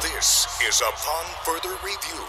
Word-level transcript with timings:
This 0.00 0.46
is 0.62 0.80
Upon 0.80 1.24
Further 1.44 1.74
Review. 1.84 2.24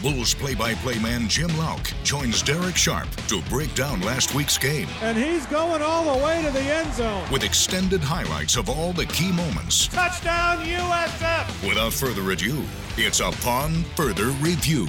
Bulls 0.00 0.34
play 0.34 0.54
by 0.54 0.74
play 0.74 0.96
man 1.00 1.28
Jim 1.28 1.50
Louk 1.50 1.92
joins 2.04 2.42
Derek 2.42 2.76
Sharp 2.76 3.08
to 3.26 3.42
break 3.48 3.74
down 3.74 4.00
last 4.02 4.32
week's 4.36 4.56
game 4.56 4.86
And 5.02 5.18
he's 5.18 5.44
going 5.46 5.82
all 5.82 6.16
the 6.16 6.24
way 6.24 6.40
to 6.42 6.50
the 6.52 6.60
end 6.60 6.94
zone. 6.94 7.24
with 7.32 7.42
extended 7.42 8.00
highlights 8.00 8.56
of 8.56 8.68
all 8.70 8.92
the 8.92 9.06
key 9.06 9.32
moments. 9.32 9.88
Touchdown, 9.88 10.58
USF! 10.64 11.68
Without 11.68 11.92
further 11.92 12.30
ado, 12.30 12.62
it's 12.96 13.18
Upon 13.18 13.82
Further 13.96 14.26
Review. 14.40 14.86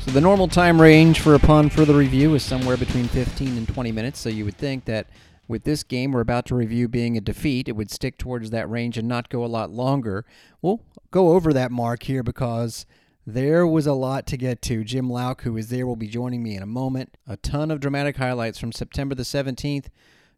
So 0.00 0.10
the 0.12 0.20
normal 0.22 0.48
time 0.48 0.80
range 0.80 1.20
for 1.20 1.34
upon 1.34 1.68
further 1.68 1.94
review 1.94 2.34
is 2.34 2.42
somewhere 2.42 2.76
between 2.76 3.08
15 3.08 3.58
and 3.58 3.68
20 3.68 3.92
minutes. 3.92 4.20
So 4.20 4.28
you 4.28 4.44
would 4.44 4.56
think 4.56 4.84
that 4.86 5.08
with 5.48 5.64
this 5.64 5.82
game 5.82 6.12
we're 6.12 6.20
about 6.20 6.46
to 6.46 6.54
review 6.54 6.88
being 6.88 7.16
a 7.16 7.20
defeat, 7.20 7.68
it 7.68 7.76
would 7.76 7.90
stick 7.90 8.18
towards 8.18 8.50
that 8.50 8.68
range 8.68 8.98
and 8.98 9.08
not 9.08 9.28
go 9.28 9.44
a 9.44 9.46
lot 9.46 9.70
longer. 9.70 10.24
We'll 10.62 10.82
go 11.10 11.32
over 11.32 11.52
that 11.52 11.70
mark 11.70 12.04
here 12.04 12.22
because 12.22 12.86
there 13.26 13.66
was 13.66 13.86
a 13.86 13.92
lot 13.92 14.26
to 14.28 14.36
get 14.36 14.62
to. 14.62 14.84
Jim 14.84 15.08
Louk, 15.08 15.42
who 15.42 15.56
is 15.56 15.68
there, 15.68 15.86
will 15.86 15.96
be 15.96 16.08
joining 16.08 16.42
me 16.42 16.56
in 16.56 16.62
a 16.62 16.66
moment. 16.66 17.16
A 17.26 17.36
ton 17.36 17.70
of 17.70 17.80
dramatic 17.80 18.16
highlights 18.16 18.58
from 18.58 18.72
September 18.72 19.14
the 19.14 19.24
17th. 19.24 19.86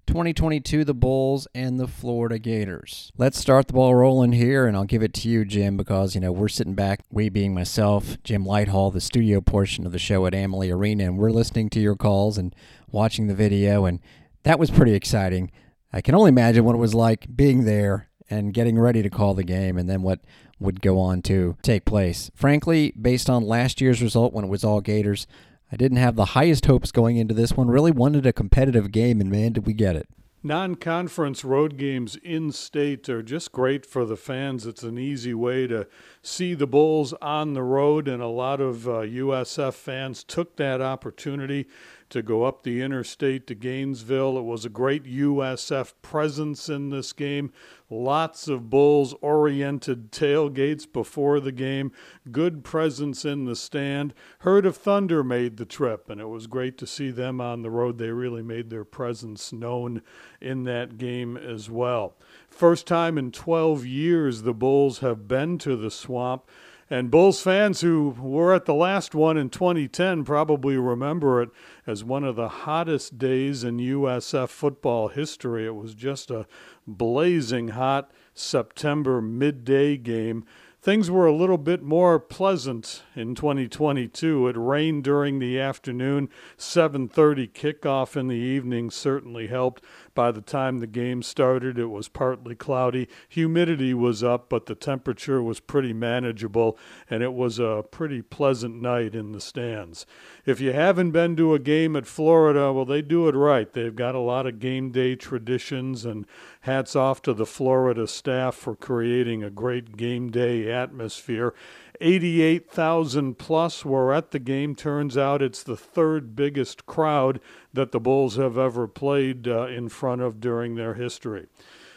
2022, 0.09 0.84
the 0.84 0.95
Bulls 0.95 1.47
and 1.55 1.79
the 1.79 1.87
Florida 1.87 2.39
Gators. 2.39 3.12
Let's 3.19 3.39
start 3.39 3.67
the 3.67 3.75
ball 3.75 3.95
rolling 3.95 4.33
here, 4.33 4.67
and 4.67 4.75
I'll 4.75 4.84
give 4.84 5.03
it 5.03 5.12
to 5.15 5.29
you, 5.29 5.45
Jim, 5.45 5.77
because 5.77 6.15
you 6.15 6.20
know 6.23 6.33
we're 6.33 6.48
sitting 6.48 6.73
back, 6.73 7.01
we 7.11 7.29
being 7.29 7.53
myself, 7.53 8.17
Jim 8.25 8.43
Lighthall, 8.43 8.91
the 8.91 9.03
studio 9.03 9.43
portion 9.43 9.84
of 9.84 9.93
the 9.93 9.98
show 9.98 10.25
at 10.25 10.34
Amalie 10.34 10.70
Arena, 10.70 11.05
and 11.05 11.19
we're 11.19 11.31
listening 11.31 11.69
to 11.70 11.81
your 11.81 11.95
calls 11.95 12.39
and 12.39 12.55
watching 12.91 13.27
the 13.27 13.34
video, 13.34 13.84
and 13.84 14.01
that 14.48 14.59
was 14.59 14.70
pretty 14.70 14.95
exciting. 14.95 15.51
I 15.93 16.01
can 16.01 16.15
only 16.15 16.30
imagine 16.30 16.65
what 16.65 16.75
it 16.75 16.79
was 16.79 16.95
like 16.95 17.37
being 17.37 17.66
there 17.66 18.09
and 18.30 18.55
getting 18.55 18.79
ready 18.79 19.02
to 19.02 19.11
call 19.11 19.34
the 19.34 19.45
game, 19.45 19.77
and 19.77 19.91
then 19.91 20.01
what 20.01 20.20
would 20.59 20.80
go 20.80 20.98
on 20.98 21.20
to 21.23 21.59
take 21.61 21.84
place. 21.84 22.30
Frankly, 22.34 22.95
based 22.98 23.28
on 23.28 23.42
last 23.42 23.83
year's 23.83 24.00
result 24.00 24.33
when 24.33 24.47
it 24.47 24.48
was 24.48 24.64
all 24.64 24.81
Gators, 24.81 25.27
I 25.70 25.77
didn't 25.77 25.98
have 25.98 26.17
the 26.17 26.33
highest 26.33 26.64
hopes 26.64 26.92
going 26.92 27.19
into 27.19 27.34
this 27.34 27.58
one. 27.58 27.69
Really 27.69 27.91
wanted 27.91 28.25
a 28.25 28.33
competitive 28.33 28.91
game, 28.91 29.20
and 29.20 29.31
man, 29.31 29.53
did 29.53 29.67
we 29.67 29.75
get 29.75 29.97
it. 29.97 30.08
Non 30.42 30.77
conference 30.77 31.45
road 31.45 31.77
games 31.77 32.17
in 32.17 32.51
state 32.51 33.06
are 33.11 33.23
just 33.23 33.53
great 33.53 33.84
for 33.84 34.06
the 34.06 34.17
fans. 34.17 34.67
It's 34.67 34.83
an 34.83 34.97
easy 34.97 35.34
way 35.34 35.67
to 35.67 35.86
see 36.23 36.55
the 36.55 36.67
Bulls 36.67 37.12
on 37.20 37.53
the 37.53 37.62
road, 37.62 38.08
and 38.08 38.23
a 38.23 38.28
lot 38.28 38.62
of 38.62 38.89
uh, 38.89 39.03
USF 39.03 39.75
fans 39.75 40.25
took 40.25 40.56
that 40.56 40.80
opportunity 40.80 41.67
to 42.11 42.23
go 42.23 42.45
up 42.45 42.62
the 42.62 42.81
interstate 42.81 43.47
to 43.47 43.55
Gainesville. 43.55 44.39
It 44.39 44.45
was 44.45 44.64
a 44.64 44.70
great 44.70 45.05
USF 45.05 45.92
presence 46.03 46.69
in 46.69 46.91
this 46.91 47.12
game. 47.12 47.53
Lots 47.91 48.48
of 48.48 48.69
Bulls 48.69 49.14
oriented 49.23 50.12
tailgates 50.12 50.91
before 50.91 51.41
the 51.41 51.53
game, 51.53 51.92
good 52.31 52.62
presence 52.62 53.25
in 53.25 53.47
the 53.47 53.56
stand. 53.56 54.12
Herd 54.41 54.67
of 54.67 54.77
Thunder 54.77 55.25
made 55.25 55.56
the 55.56 55.64
trip, 55.64 56.11
and 56.11 56.20
it 56.20 56.29
was 56.29 56.47
great 56.47 56.77
to 56.79 56.86
see 56.86 57.11
them 57.11 57.41
on 57.41 57.62
the 57.62 57.70
road. 57.70 57.97
They 57.97 58.11
really 58.11 58.42
made 58.42 58.69
their 58.69 58.84
presence 58.84 59.53
known 59.53 60.03
in 60.41 60.64
that 60.64 60.98
game 60.98 61.36
as 61.36 61.70
well. 61.70 62.17
First 62.51 62.86
time 62.86 63.17
in 63.17 63.33
12 63.33 63.86
years 63.86 64.42
the 64.42 64.55
Bulls 64.55 64.98
have 64.98 65.27
been 65.27 65.56
to 65.59 65.75
the 65.77 65.91
swamp. 65.91 66.45
And 66.91 67.11
Bulls 67.11 67.42
fans 67.42 67.83
who 67.83 68.17
were 68.19 68.55
at 68.55 68.64
the 68.64 68.75
last 68.75 69.14
one 69.14 69.36
in 69.36 69.50
2010 69.50 70.25
probably 70.25 70.78
remember 70.78 71.42
it 71.42 71.50
as 71.86 72.03
one 72.03 72.25
of 72.25 72.36
the 72.36 72.48
hottest 72.48 73.19
days 73.19 73.62
in 73.62 73.77
USF 73.77 74.48
football 74.48 75.08
history. 75.08 75.67
It 75.67 75.75
was 75.75 75.95
just 75.95 76.30
a 76.30 76.47
blazing 76.86 77.69
hot 77.69 78.11
September 78.33 79.20
midday 79.20 79.98
game. 79.98 80.47
Things 80.80 81.11
were 81.11 81.27
a 81.27 81.34
little 81.34 81.58
bit 81.58 81.83
more 81.83 82.19
pleasant 82.19 83.02
in 83.14 83.34
2022. 83.34 84.48
It 84.48 84.56
rained 84.56 85.05
during 85.05 85.41
the 85.41 85.58
afternoon. 85.58 86.30
7:30 86.56 87.48
kickoff 87.48 88.17
in 88.17 88.29
the 88.29 88.36
evening 88.36 88.90
certainly 88.90 89.48
helped. 89.48 89.84
By 90.18 90.33
the 90.33 90.40
time 90.40 90.79
the 90.79 90.89
game 90.89 91.23
started, 91.23 91.79
it 91.79 91.90
was 91.90 92.08
partly 92.08 92.56
cloudy. 92.56 93.06
Humidity 93.29 93.95
was 93.95 94.24
up, 94.24 94.48
but 94.48 94.67
the 94.67 94.74
temperature 94.74 95.40
was 95.40 95.61
pretty 95.61 95.92
manageable, 95.92 96.77
and 97.08 97.23
it 97.23 97.33
was 97.33 97.61
a 97.61 97.84
pretty 97.89 98.23
pleasant 98.23 98.83
night 98.83 99.14
in 99.14 99.30
the 99.30 99.40
stands. 99.40 100.07
If 100.45 100.61
you 100.61 100.73
haven't 100.73 101.12
been 101.12 101.36
to 101.36 101.55
a 101.55 101.61
game 101.61 101.95
at 101.95 102.05
Florida, 102.05 102.73
well, 102.73 102.84
they 102.84 103.01
do 103.01 103.28
it 103.28 103.36
right. 103.36 103.73
They've 103.73 103.95
got 103.95 104.17
a 104.17 104.18
lot 104.18 104.48
of 104.48 104.58
game 104.58 104.90
day 104.90 105.14
traditions, 105.14 106.05
and 106.05 106.27
hats 106.62 106.96
off 106.96 107.23
to 107.23 107.33
the 107.33 107.46
Florida 107.46 108.08
staff 108.08 108.57
for 108.57 108.74
creating 108.74 109.45
a 109.45 109.51
great 109.51 109.96
game 109.96 110.33
day 110.33 110.68
atmosphere. 110.68 111.55
88,000 112.01 113.39
plus 113.39 113.85
were 113.85 114.13
at 114.13 114.31
the 114.31 114.39
game. 114.39 114.75
Turns 114.75 115.17
out 115.17 115.42
it's 115.42 115.63
the 115.63 115.77
third 115.77 116.36
biggest 116.36 116.86
crowd 116.86 117.41
that 117.73 117.92
the 117.92 118.01
Bulls 118.01 118.36
have 118.36 118.59
ever 118.59 118.86
played 118.86 119.48
uh, 119.48 119.67
in 119.67 119.89
front 119.89 120.23
of 120.23 120.41
during 120.41 120.75
their 120.75 120.95
history. 120.95 121.47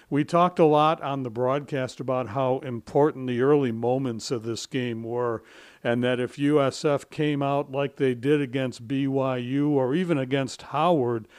We 0.09 0.25
talked 0.25 0.59
a 0.59 0.65
lot 0.65 1.01
on 1.01 1.23
the 1.23 1.29
broadcast 1.29 2.01
about 2.01 2.29
how 2.29 2.59
important 2.59 3.27
the 3.27 3.41
early 3.41 3.71
moments 3.71 4.29
of 4.29 4.43
this 4.43 4.65
game 4.65 5.03
were, 5.03 5.41
and 5.83 6.03
that 6.03 6.19
if 6.19 6.35
USF 6.35 7.09
came 7.09 7.41
out 7.41 7.71
like 7.71 7.95
they 7.95 8.13
did 8.13 8.41
against 8.41 8.89
BYU 8.89 9.69
or 9.69 9.95
even 9.95 10.17
against 10.17 10.63
Howard, 10.63 11.29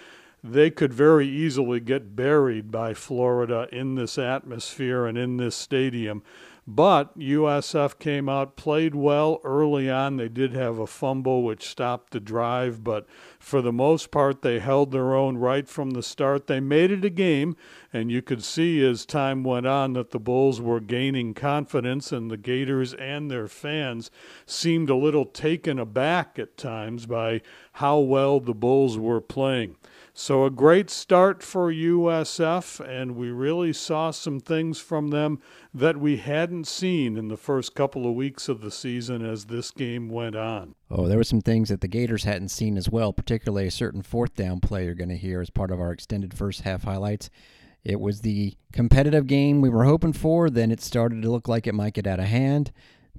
they 0.43 0.71
could 0.71 0.93
very 0.93 1.29
easily 1.29 1.81
get 1.81 2.17
buried 2.17 2.71
by 2.71 2.95
Florida 2.95 3.69
in 3.71 3.95
this 3.95 4.17
atmosphere 4.17 5.05
and 5.07 5.19
in 5.19 5.37
this 5.37 5.55
stadium. 5.55 6.23
But 6.67 7.19
USF 7.19 7.99
came 7.99 8.29
out, 8.29 8.55
played 8.55 8.95
well 8.95 9.41
early 9.43 9.91
on. 9.91 10.17
They 10.17 10.29
did 10.29 10.53
have 10.53 10.79
a 10.79 10.87
fumble 10.87 11.43
which 11.43 11.69
stopped 11.69 12.13
the 12.13 12.21
drive, 12.21 12.85
but 12.85 13.07
for 13.41 13.61
the 13.61 13.73
most 13.73 14.13
part, 14.13 14.43
they 14.43 14.61
held 14.61 14.93
their 14.93 15.15
own 15.15 15.39
right 15.39 15.69
from 15.69 15.91
the 15.91 16.05
start. 16.05 16.47
They 16.47 16.61
made 16.61 16.93
it 16.93 17.05
a 17.05 17.11
game, 17.11 17.57
and 17.93 18.11
you 18.11 18.23
could 18.23 18.43
see 18.43 18.85
as 18.85 19.05
time 19.05 19.45
went 19.45 19.67
on 19.67 19.93
that 19.93 20.11
the 20.11 20.19
Bulls 20.19 20.61
were 20.61 20.81
gaining 20.81 21.35
confidence, 21.35 22.11
and 22.11 22.31
the 22.31 22.37
Gators 22.37 22.95
and 22.95 23.31
their 23.31 23.49
fans 23.49 24.11
seemed 24.47 24.89
a 24.89 24.97
little 24.97 25.27
taken 25.27 25.79
aback 25.79 26.39
at 26.39 26.57
times 26.57 27.07
by 27.07 27.43
how 27.75 27.99
well 27.99 28.41
the 28.41 28.55
Bulls 28.55 28.97
were 28.97 29.21
playing. 29.21 29.77
So, 30.15 30.45
a 30.45 30.51
great 30.51 30.91
start 30.91 31.43
for 31.43 31.73
USF, 31.73 32.87
and 32.87 33.17
we 33.17 33.31
really 33.31 33.73
saw 33.73 34.11
some 34.11 34.41
things 34.41 34.79
from 34.79 35.09
them 35.09 35.41
that 35.73 35.97
we 35.97 36.19
hadn't 36.19 36.67
seen 36.67 37.17
in 37.17 37.29
the 37.29 37.37
first 37.39 37.75
couple 37.75 38.07
of 38.07 38.15
weeks 38.15 38.47
of 38.47 38.61
the 38.61 38.71
season 38.71 39.25
as 39.25 39.47
this 39.47 39.71
game 39.71 40.11
went 40.11 40.37
on. 40.37 40.75
Oh, 40.91 41.09
there 41.09 41.17
were 41.17 41.25
some 41.25 41.41
things 41.41 41.71
that 41.71 41.81
the 41.81 41.89
Gators 41.89 42.25
hadn't 42.25 42.51
seen 42.51 42.77
as 42.77 42.91
well, 42.91 43.15
particularly 43.15 43.67
a 43.67 43.71
certain 43.71 44.03
fourth 44.03 44.35
down 44.35 44.61
play 44.61 44.85
you're 44.85 44.95
going 44.95 45.09
to 45.09 45.17
hear 45.17 45.41
as 45.41 45.49
part 45.49 45.71
of 45.71 45.81
our 45.81 45.93
extended 45.93 46.35
first 46.35 46.61
half 46.61 46.83
highlights. 46.83 47.31
It 47.85 48.01
was 48.01 48.21
the 48.21 48.55
competitive 48.73 49.27
game 49.27 49.61
we 49.61 49.69
were 49.69 49.85
hoping 49.85 50.13
for, 50.13 50.49
then 50.51 50.71
it 50.71 50.81
started 50.81 51.23
to 51.23 51.31
look 51.31 51.49
like 51.49 51.67
it 51.67 51.75
might 51.75 51.95
get 51.95 52.07
out 52.07 52.21
of 52.21 52.27
hand, 52.27 52.73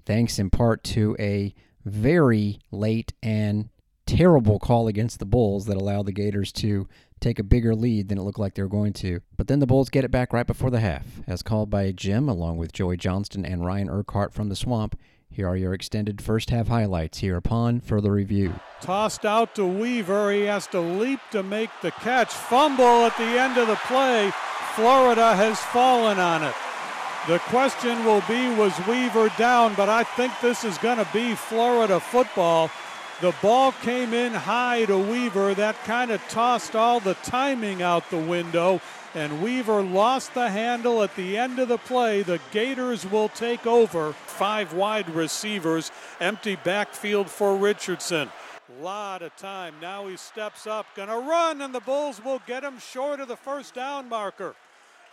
thanks 0.06 0.40
in 0.40 0.50
part 0.50 0.84
to 0.86 1.16
a 1.20 1.54
very 1.86 2.60
late 2.72 3.14
and 3.22 3.70
terrible 4.06 4.60
call 4.60 4.88
against 4.88 5.20
the 5.20 5.26
Bulls 5.26 5.66
that 5.66 5.78
allowed 5.78 6.06
the 6.06 6.12
Gators 6.12 6.52
to 6.54 6.88
take 7.20 7.40
a 7.40 7.44
bigger 7.44 7.76
lead 7.76 8.10
than 8.10 8.18
it 8.18 8.22
looked 8.22 8.40
like 8.40 8.56
they 8.56 8.62
were 8.62 8.70
going 8.70 8.94
to. 8.94 9.22
But 9.38 9.48
then 9.48 9.60
the 9.60 9.68
Bulls 9.68 9.90
get 9.90 10.04
it 10.04 10.12
back 10.12 10.34
right 10.34 10.48
before 10.48 10.70
the 10.70 10.80
half. 10.80 11.06
As 11.28 11.42
called 11.42 11.70
by 11.70 11.92
Jim, 11.92 12.28
along 12.28 12.58
with 12.58 12.74
Joey 12.74 12.98
Johnston 12.98 13.46
and 13.46 13.66
Ryan 13.66 13.90
Urquhart 13.90 14.34
from 14.34 14.50
the 14.50 14.56
Swamp, 14.56 14.98
here 15.30 15.48
are 15.48 15.58
your 15.58 15.74
extended 15.74 16.22
first 16.22 16.52
half 16.52 16.68
highlights 16.68 17.20
here 17.20 17.38
upon 17.38 17.80
further 17.80 18.12
review. 18.12 18.54
Tossed 18.82 19.26
out 19.26 19.56
to 19.56 19.66
Weaver. 19.66 20.32
He 20.32 20.42
has 20.42 20.68
to 20.68 20.80
leap 20.80 21.20
to 21.32 21.42
make 21.42 21.72
the 21.82 21.92
catch. 21.92 22.32
Fumble 22.32 23.06
at 23.06 23.18
the 23.18 23.24
end 23.24 23.58
of 23.58 23.68
the 23.68 23.76
play. 23.88 24.32
Florida 24.76 25.36
has 25.36 25.60
fallen 25.60 26.18
on 26.18 26.44
it. 26.44 26.56
The 27.28 27.38
question 27.40 28.04
will 28.04 28.24
be 28.28 28.50
was 28.56 28.74
Weaver 28.88 29.30
down, 29.38 29.76
but 29.76 29.88
I 29.88 30.04
think 30.04 30.34
this 30.42 30.64
is 30.64 30.80
going 30.80 30.98
to 30.98 31.08
be 31.14 31.36
Florida 31.36 32.00
football. 32.00 32.72
The 33.22 33.36
ball 33.40 33.72
came 33.84 34.16
in 34.16 34.34
high 34.34 34.86
to 34.86 34.98
Weaver. 34.98 35.54
That 35.54 35.76
kind 35.84 36.10
of 36.10 36.28
tossed 36.28 36.76
all 36.76 37.00
the 37.00 37.14
timing 37.14 37.84
out 37.84 38.10
the 38.10 38.18
window, 38.18 38.82
and 39.14 39.44
Weaver 39.44 39.84
lost 39.84 40.34
the 40.34 40.50
handle 40.50 41.04
at 41.04 41.16
the 41.16 41.38
end 41.38 41.60
of 41.60 41.68
the 41.68 41.78
play. 41.78 42.24
The 42.24 42.42
Gators 42.52 43.10
will 43.10 43.30
take 43.30 43.68
over. 43.68 44.14
Five 44.14 44.74
wide 44.74 45.10
receivers, 45.12 45.92
empty 46.20 46.56
backfield 46.56 47.30
for 47.30 47.56
Richardson. 47.56 48.32
Lot 48.82 49.22
of 49.22 49.36
time. 49.36 49.76
Now 49.80 50.08
he 50.08 50.18
steps 50.18 50.66
up, 50.66 50.88
gonna 50.96 51.20
run, 51.20 51.62
and 51.62 51.76
the 51.76 51.80
Bulls 51.80 52.24
will 52.26 52.42
get 52.48 52.64
him 52.64 52.80
short 52.80 53.20
of 53.20 53.28
the 53.28 53.38
first 53.38 53.76
down 53.76 54.10
marker. 54.10 54.56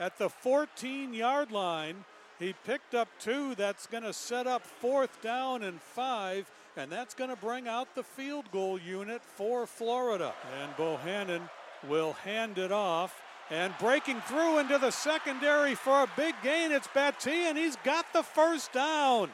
At 0.01 0.19
the 0.19 0.29
14 0.29 1.15
yard 1.15 1.53
line, 1.53 2.05
he 2.41 2.55
picked 2.65 2.95
up 2.95 3.09
two. 3.21 3.55
That's 3.55 3.87
gonna 3.87 4.13
set 4.13 4.49
up 4.49 4.63
fourth 4.67 5.23
down 5.23 5.63
and 5.63 5.81
five 5.81 6.51
and 6.77 6.91
that's 6.91 7.15
going 7.15 7.31
to 7.31 7.37
bring 7.37 7.69
out 7.69 7.95
the 7.95 8.03
field 8.03 8.51
goal 8.53 8.79
unit 8.79 9.23
for 9.23 9.67
Florida. 9.67 10.33
And 10.63 10.73
Bohannon 10.77 11.49
will 11.89 12.13
hand 12.13 12.59
it 12.59 12.73
off. 12.73 13.21
And 13.51 13.75
breaking 13.81 14.21
through 14.23 14.59
into 14.59 14.79
the 14.79 14.93
secondary 14.93 15.75
for 15.75 16.05
a 16.05 16.11
big 16.17 16.37
gain, 16.43 16.71
it's 16.71 16.87
Battie, 16.87 17.49
and 17.49 17.59
he's 17.59 17.77
got 17.85 18.07
the 18.13 18.23
first 18.23 18.73
down. 18.73 19.31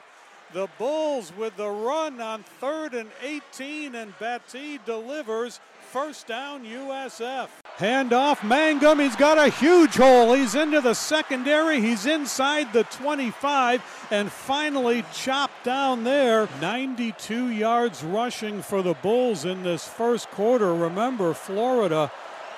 The 0.55 0.69
Bulls 0.79 1.33
with 1.37 1.57
the 1.57 1.69
run 1.69 2.21
on 2.21 2.43
third 2.43 2.95
and 2.95 3.11
18, 3.23 3.95
and 3.95 4.15
Battie 4.19 4.83
delivers 4.87 5.61
first 5.93 6.27
down 6.27 6.65
USF. 6.65 7.49
Handoff, 7.79 8.43
Mangum. 8.43 9.01
He's 9.01 9.17
got 9.17 9.37
a 9.37 9.51
huge 9.51 9.97
hole. 9.97 10.33
He's 10.33 10.55
into 10.55 10.81
the 10.81 10.95
secondary. 10.95 11.83
He's 11.83 12.07
inside 12.07 12.73
the 12.73 12.85
25 12.85 14.09
and 14.11 14.33
finally 14.33 15.05
chopped 15.13 15.63
down 15.63 16.03
there. 16.03 16.49
92 16.63 17.51
yards 17.51 18.03
rushing 18.03 18.63
for 18.63 18.81
the 18.81 18.95
Bulls 18.95 19.45
in 19.45 19.63
this 19.63 19.87
first 19.87 20.31
quarter. 20.31 20.75
Remember, 20.75 21.35
Florida 21.35 22.11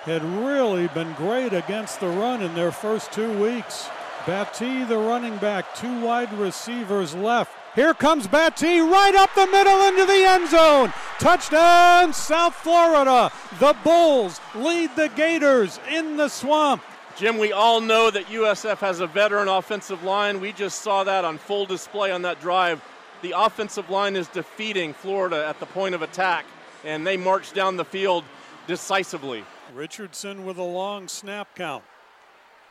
had 0.05 0.23
really 0.23 0.87
been 0.89 1.13
great 1.15 1.53
against 1.53 1.99
the 1.99 2.07
run 2.07 2.41
in 2.41 2.55
their 2.55 2.71
first 2.71 3.11
two 3.11 3.43
weeks. 3.43 3.89
Battie, 4.25 4.87
the 4.87 4.99
running 4.99 5.37
back, 5.39 5.75
two 5.75 6.01
wide 6.01 6.33
receivers 6.35 7.17
left. 7.17 7.51
Here 7.79 7.95
comes 7.95 8.27
Battie 8.27 8.81
right 8.81 9.15
up 9.15 9.33
the 9.37 9.47
middle 9.47 9.83
into 9.83 10.05
the 10.05 10.25
end 10.25 10.49
zone. 10.49 10.93
Touchdown, 11.21 12.13
South 12.13 12.57
Florida. 12.57 13.31
The 13.61 13.77
Bulls 13.85 14.41
lead 14.57 14.97
the 14.97 15.09
Gators 15.11 15.79
in 15.89 16.17
the 16.17 16.29
swamp. 16.29 16.83
Jim, 17.17 17.39
we 17.39 17.53
all 17.53 17.81
know 17.81 18.11
that 18.11 18.25
USF 18.25 18.79
has 18.79 18.99
a 18.99 19.07
veteran 19.07 19.47
offensive 19.47 20.03
line. 20.03 20.41
We 20.41 20.51
just 20.51 20.83
saw 20.83 21.05
that 21.05 21.25
on 21.25 21.39
full 21.39 21.67
display 21.67 22.11
on 22.11 22.23
that 22.23 22.41
drive. 22.41 22.83
The 23.23 23.35
offensive 23.37 23.89
line 23.91 24.17
is 24.17 24.27
defeating 24.27 24.93
Florida 24.93 25.47
at 25.47 25.61
the 25.61 25.67
point 25.67 25.95
of 25.95 26.03
attack, 26.03 26.47
and 26.85 27.07
they 27.07 27.17
march 27.17 27.53
down 27.53 27.77
the 27.77 27.85
field 27.85 28.25
decisively. 28.67 29.45
Richardson 29.73 30.45
with 30.45 30.59
a 30.59 30.65
long 30.65 31.07
snap 31.07 31.55
count. 31.55 31.85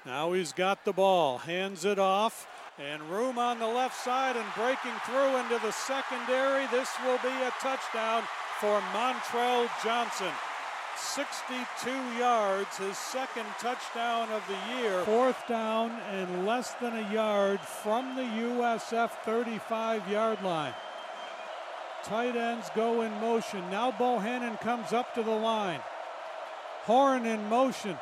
Now 0.05 0.33
he's 0.33 0.51
got 0.51 0.83
the 0.83 0.91
ball, 0.91 1.37
hands 1.37 1.85
it 1.85 1.97
off. 1.97 2.45
And 2.79 3.01
room 3.09 3.39
on 3.39 3.57
the 3.57 3.67
left 3.67 3.95
side 4.03 4.35
and 4.35 4.45
breaking 4.55 4.93
through 5.03 5.37
into 5.37 5.57
the 5.65 5.71
secondary. 5.71 6.67
This 6.67 6.89
will 7.03 7.17
be 7.23 7.33
a 7.41 7.51
touchdown 7.59 8.21
for 8.59 8.79
Montrell 8.93 9.67
Johnson. 9.83 10.31
62 10.95 11.89
yards, 12.19 12.77
his 12.77 12.95
second 12.95 13.45
touchdown 13.59 14.29
of 14.29 14.43
the 14.47 14.75
year. 14.75 15.01
Fourth 15.03 15.47
down 15.47 15.91
and 16.11 16.45
less 16.45 16.73
than 16.75 16.95
a 16.95 17.11
yard 17.11 17.59
from 17.59 18.15
the 18.15 18.21
USF 18.21 19.09
35 19.25 20.07
yard 20.07 20.43
line. 20.43 20.73
Tight 22.03 22.35
ends 22.35 22.69
go 22.75 23.01
in 23.01 23.11
motion. 23.19 23.61
Now 23.71 23.91
Bohannon 23.91 24.61
comes 24.61 24.93
up 24.93 25.15
to 25.15 25.23
the 25.23 25.31
line. 25.31 25.79
Horn 26.83 27.25
in 27.25 27.49
motion. 27.49 27.97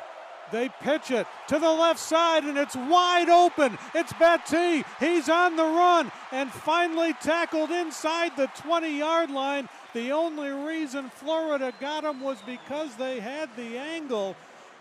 They 0.52 0.68
pitch 0.80 1.10
it 1.10 1.26
to 1.48 1.58
the 1.58 1.72
left 1.72 1.98
side 1.98 2.44
and 2.44 2.56
it's 2.56 2.76
wide 2.76 3.28
open. 3.28 3.78
It's 3.94 4.12
Battie. 4.14 4.84
He's 5.00 5.28
on 5.28 5.56
the 5.56 5.64
run 5.64 6.12
and 6.32 6.50
finally 6.50 7.14
tackled 7.14 7.70
inside 7.70 8.36
the 8.36 8.48
20 8.58 8.96
yard 8.96 9.30
line. 9.30 9.68
The 9.94 10.12
only 10.12 10.50
reason 10.50 11.10
Florida 11.10 11.72
got 11.80 12.04
him 12.04 12.20
was 12.20 12.38
because 12.46 12.94
they 12.96 13.20
had 13.20 13.48
the 13.56 13.78
angle 13.78 14.36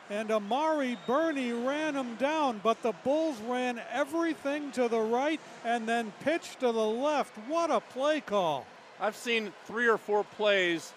and 0.09 0.29
Amari 0.29 0.97
Burney 1.07 1.51
ran 1.51 1.95
him 1.95 2.15
down, 2.15 2.59
but 2.63 2.81
the 2.83 2.91
Bulls 2.91 3.39
ran 3.41 3.81
everything 3.91 4.71
to 4.73 4.87
the 4.87 4.99
right 4.99 5.39
and 5.63 5.87
then 5.87 6.13
pitched 6.19 6.59
to 6.59 6.71
the 6.71 6.85
left. 6.85 7.35
What 7.47 7.71
a 7.71 7.79
play 7.79 8.21
call! 8.21 8.67
I've 8.99 9.15
seen 9.15 9.51
three 9.65 9.87
or 9.87 9.97
four 9.97 10.23
plays 10.23 10.93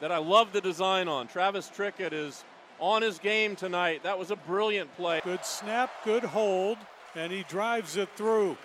that 0.00 0.10
I 0.10 0.18
love 0.18 0.52
the 0.52 0.60
design 0.60 1.06
on. 1.06 1.28
Travis 1.28 1.70
Trickett 1.74 2.12
is 2.12 2.42
on 2.80 3.02
his 3.02 3.18
game 3.18 3.54
tonight. 3.54 4.02
That 4.02 4.18
was 4.18 4.30
a 4.30 4.36
brilliant 4.36 4.94
play. 4.96 5.20
Good 5.22 5.44
snap, 5.44 5.90
good 6.04 6.24
hold, 6.24 6.78
and 7.14 7.30
he 7.30 7.44
drives 7.48 7.96
it 7.96 8.08
through. 8.16 8.56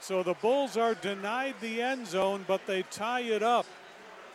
So 0.00 0.22
the 0.22 0.34
Bulls 0.34 0.76
are 0.76 0.94
denied 0.94 1.54
the 1.60 1.80
end 1.80 2.06
zone, 2.06 2.44
but 2.46 2.66
they 2.66 2.82
tie 2.90 3.20
it 3.20 3.42
up 3.42 3.66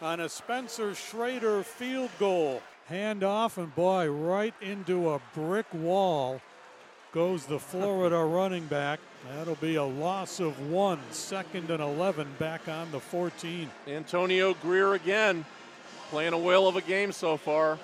on 0.02 0.20
a 0.20 0.30
Spencer 0.30 0.94
Schrader 0.96 1.64
field 1.64 2.12
goal. 2.20 2.62
Hand 2.86 3.24
off, 3.24 3.58
and 3.58 3.74
boy, 3.74 4.10
right 4.10 4.54
into 4.62 5.10
a 5.10 5.22
brick 5.34 5.66
wall 5.74 6.42
goes 7.16 7.46
the 7.46 7.58
Florida 7.58 8.18
running 8.24 8.66
back. 8.66 9.00
That'll 9.34 9.56
be 9.56 9.76
a 9.76 9.84
loss 9.84 10.40
of 10.40 10.70
one, 10.70 11.00
second 11.10 11.72
and 11.72 11.82
11 11.82 12.28
back 12.38 12.68
on 12.68 12.92
the 12.92 13.00
14. 13.00 13.72
Antonio 13.88 14.54
Grier 14.62 14.94
again, 14.94 15.46
playing 16.12 16.34
a 16.34 16.38
whale 16.38 16.68
of 16.68 16.76
a 16.76 16.82
game 16.82 17.12
so 17.12 17.38
far. 17.38 17.80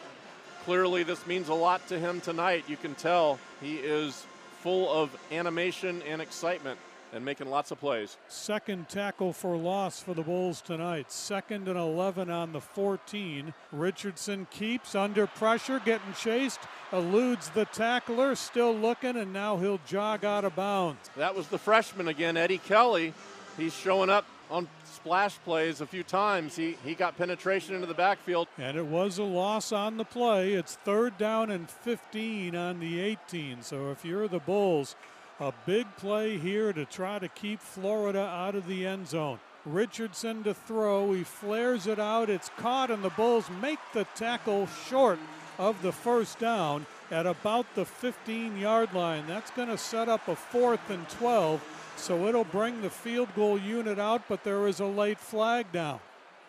Clearly, 0.66 1.04
this 1.04 1.26
means 1.26 1.50
a 1.50 1.54
lot 1.54 1.88
to 1.88 2.00
him 2.00 2.22
tonight. 2.22 2.66
You 2.68 2.78
can 2.78 2.96
tell 2.96 3.40
he 3.62 3.76
is 3.76 4.26
full 4.62 4.92
of 4.92 5.16
animation 5.32 6.04
and 6.04 6.22
excitement 6.22 6.80
and 7.14 7.26
making 7.26 7.50
lots 7.50 7.72
of 7.72 7.80
plays. 7.80 8.18
Second 8.28 8.88
tackle 8.88 9.34
for 9.34 9.58
loss 9.58 10.02
for 10.02 10.14
the 10.14 10.22
Bulls 10.22 10.62
tonight. 10.62 11.12
Second 11.12 11.68
and 11.68 11.78
11 11.78 12.30
on 12.30 12.54
the 12.54 12.62
14. 12.62 13.54
Richardson 13.72 14.48
keeps 14.50 14.96
under 14.96 15.28
pressure, 15.28 15.82
getting 15.84 16.14
chased, 16.14 16.60
eludes 16.94 17.50
the 17.50 17.66
tackler, 17.66 18.36
still 18.36 18.74
looking, 18.74 19.18
and 19.18 19.34
now 19.34 19.58
he'll 19.58 19.82
jog 19.88 20.24
out 20.24 20.46
of 20.46 20.56
bounds. 20.56 21.10
That 21.18 21.36
was 21.36 21.48
the 21.48 21.58
freshman 21.58 22.08
again, 22.08 22.38
Eddie 22.38 22.60
Kelly. 22.60 23.14
He's 23.58 23.74
showing 23.74 24.10
up 24.10 24.26
on 24.52 24.68
splash 24.84 25.38
plays 25.40 25.82
a 25.82 25.86
few 25.86 26.04
times. 26.04 26.56
He, 26.56 26.78
he 26.84 26.94
got 26.94 27.18
penetration 27.18 27.74
into 27.74 27.88
the 27.88 27.94
backfield. 27.94 28.48
And 28.58 28.78
it 28.78 28.86
was 28.86 29.18
a 29.18 29.24
loss 29.24 29.72
on 29.72 29.98
the 29.98 30.04
play. 30.04 30.54
It's 30.54 30.76
third 30.76 31.18
down 31.18 31.50
and 31.50 31.70
15 31.70 32.56
on 32.56 32.80
the 32.80 33.00
18. 33.00 33.64
So 33.64 33.92
if 33.92 34.04
you're 34.04 34.28
the 34.28 34.40
Bulls, 34.40 34.96
a 35.40 35.54
big 35.66 35.88
play 35.96 36.38
here 36.38 36.74
to 36.74 36.86
try 36.86 37.18
to 37.18 37.28
keep 37.30 37.62
Florida 37.62 38.20
out 38.20 38.56
of 38.56 38.68
the 38.68 38.86
end 38.86 39.08
zone. 39.08 39.40
Richardson 39.66 40.44
to 40.44 40.54
throw. 40.54 41.14
He 41.14 41.24
flares 41.24 41.88
it 41.88 42.00
out. 42.00 42.30
It's 42.30 42.50
caught, 42.58 42.92
and 42.92 43.04
the 43.04 43.10
Bulls 43.10 43.46
make 43.62 43.80
the 43.94 44.06
tackle 44.16 44.68
short 44.90 45.20
of 45.58 45.82
the 45.82 45.92
first 45.92 46.40
down 46.40 46.86
at 47.12 47.28
about 47.28 47.68
the 47.76 47.86
15 47.86 48.58
yard 48.58 48.94
line. 48.94 49.26
That's 49.28 49.52
going 49.52 49.68
to 49.68 49.78
set 49.78 50.10
up 50.10 50.28
a 50.28 50.36
fourth 50.36 50.90
and 50.90 51.08
12 51.10 51.62
so 51.96 52.28
it'll 52.28 52.44
bring 52.44 52.82
the 52.82 52.90
field 52.90 53.30
goal 53.36 53.60
unit 53.60 54.00
out, 54.00 54.24
but 54.28 54.44
there 54.44 54.68
is 54.68 54.80
a 54.80 54.86
late 54.86 55.20
flag 55.20 55.68
now. 55.74 56.02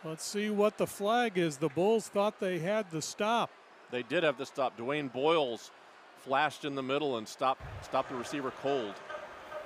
Let's 0.05 0.25
see 0.25 0.51
what 0.51 0.79
the 0.79 0.87
flag 0.87 1.39
is. 1.39 1.59
The 1.59 1.69
Bulls 1.69 2.09
thought 2.09 2.41
they 2.41 2.59
had 2.59 2.91
the 2.91 3.03
stop. 3.03 3.51
They 3.91 4.03
did 4.03 4.25
have 4.25 4.39
the 4.39 4.47
stop. 4.47 4.77
Dwayne 4.77 5.13
Boyles 5.13 5.71
flashed 6.25 6.65
in 6.65 6.75
the 6.75 6.83
middle 6.83 7.19
and 7.19 7.29
stopped, 7.29 7.63
stopped 7.85 8.09
the 8.09 8.17
receiver 8.17 8.53
cold. 8.63 8.95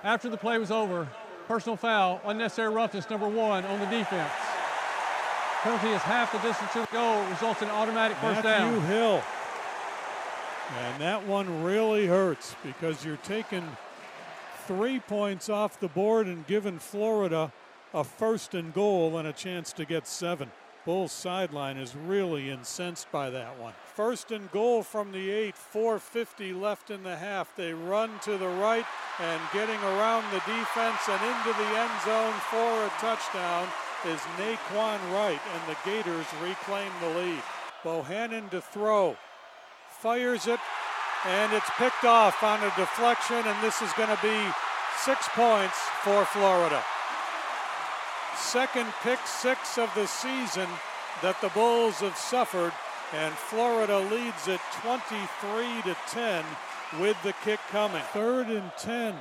After 0.03 0.29
the 0.29 0.37
play 0.37 0.59
was 0.59 0.71
over, 0.71 1.09
personal 1.49 1.77
foul, 1.77 2.21
unnecessary 2.25 2.69
roughness 2.69 3.09
number 3.09 3.29
one 3.29 3.65
on 3.65 3.79
the 3.81 3.87
defense. 3.87 4.33
Penalty 5.63 5.89
is 5.89 6.03
half 6.03 6.33
the 6.33 6.39
distance 6.39 6.73
to 6.73 6.81
the 6.81 6.89
goal, 6.93 7.25
results 7.31 7.63
in 7.63 7.69
automatic 7.71 8.17
first 8.19 8.45
Matthew 8.45 8.81
down. 8.81 8.87
Hill. 8.87 9.23
And 10.79 11.01
that 11.01 11.27
one 11.27 11.63
really 11.63 12.07
hurts 12.07 12.57
because 12.63 13.05
you're 13.05 13.17
taking 13.19 13.65
three 14.67 14.99
points 14.99 15.49
off 15.49 15.79
the 15.79 15.89
board 15.89 16.27
and 16.27 16.47
given 16.47 16.79
Florida 16.79 17.53
a 17.95 18.03
first 18.03 18.55
and 18.55 18.75
goal 18.75 19.17
and 19.17 19.29
a 19.29 19.33
chance 19.33 19.73
to 19.73 19.85
get 19.85 20.07
seven. 20.07 20.51
Bulls 20.85 21.13
sideline 21.13 21.77
is 21.77 21.97
really 21.97 22.51
incensed 22.51 23.11
by 23.11 23.31
that 23.31 23.59
one. 23.59 23.75
First 23.95 24.31
and 24.31 24.51
goal 24.53 24.83
from 24.83 25.11
the 25.13 25.31
eight, 25.31 25.57
450 25.57 26.53
left 26.53 26.91
in 26.91 27.03
the 27.03 27.17
half. 27.17 27.55
They 27.57 27.75
run 27.75 28.11
to 28.23 28.39
the 28.39 28.49
right 28.49 28.87
and 29.21 29.41
getting 29.53 29.81
around 29.81 30.25
the 30.31 30.43
defense 30.47 31.01
and 31.09 31.21
into 31.23 31.59
the 31.59 31.79
end 31.79 31.91
zone 32.05 32.35
for 32.51 32.85
a 32.85 32.91
touchdown 33.01 33.67
is 34.05 34.21
Nay'Quan 34.39 35.01
Wright, 35.13 35.41
and 35.55 35.63
the 35.69 35.77
Gators 35.85 36.27
reclaim 36.43 36.93
the 37.01 37.19
lead. 37.19 37.43
Bohannon 37.83 38.51
to 38.51 38.61
throw. 38.61 39.17
Fires 39.91 40.47
it, 40.47 40.61
and 41.27 41.53
it's 41.53 41.71
picked 41.77 42.05
off 42.05 42.43
on 42.43 42.63
a 42.63 42.73
deflection, 42.77 43.37
and 43.37 43.63
this 43.63 43.83
is 43.83 43.93
going 43.95 44.09
to 44.09 44.23
be 44.23 44.39
six 45.05 45.29
points 45.35 45.77
for 46.03 46.25
Florida. 46.27 46.83
Second 48.37 48.93
pick 49.03 49.19
six 49.27 49.77
of 49.77 49.91
the 49.95 50.07
season 50.07 50.69
that 51.23 51.41
the 51.41 51.49
Bulls 51.49 51.97
have 51.97 52.17
suffered, 52.17 52.73
and 53.13 53.35
Florida 53.35 53.99
leads 53.99 54.47
it 54.47 54.61
23 54.83 55.83
to 55.83 55.97
10 56.09 56.45
with 57.01 57.21
the 57.23 57.33
kick 57.45 57.61
coming. 57.71 58.03
Third 58.13 58.49
and 58.49 58.71
10 58.79 59.15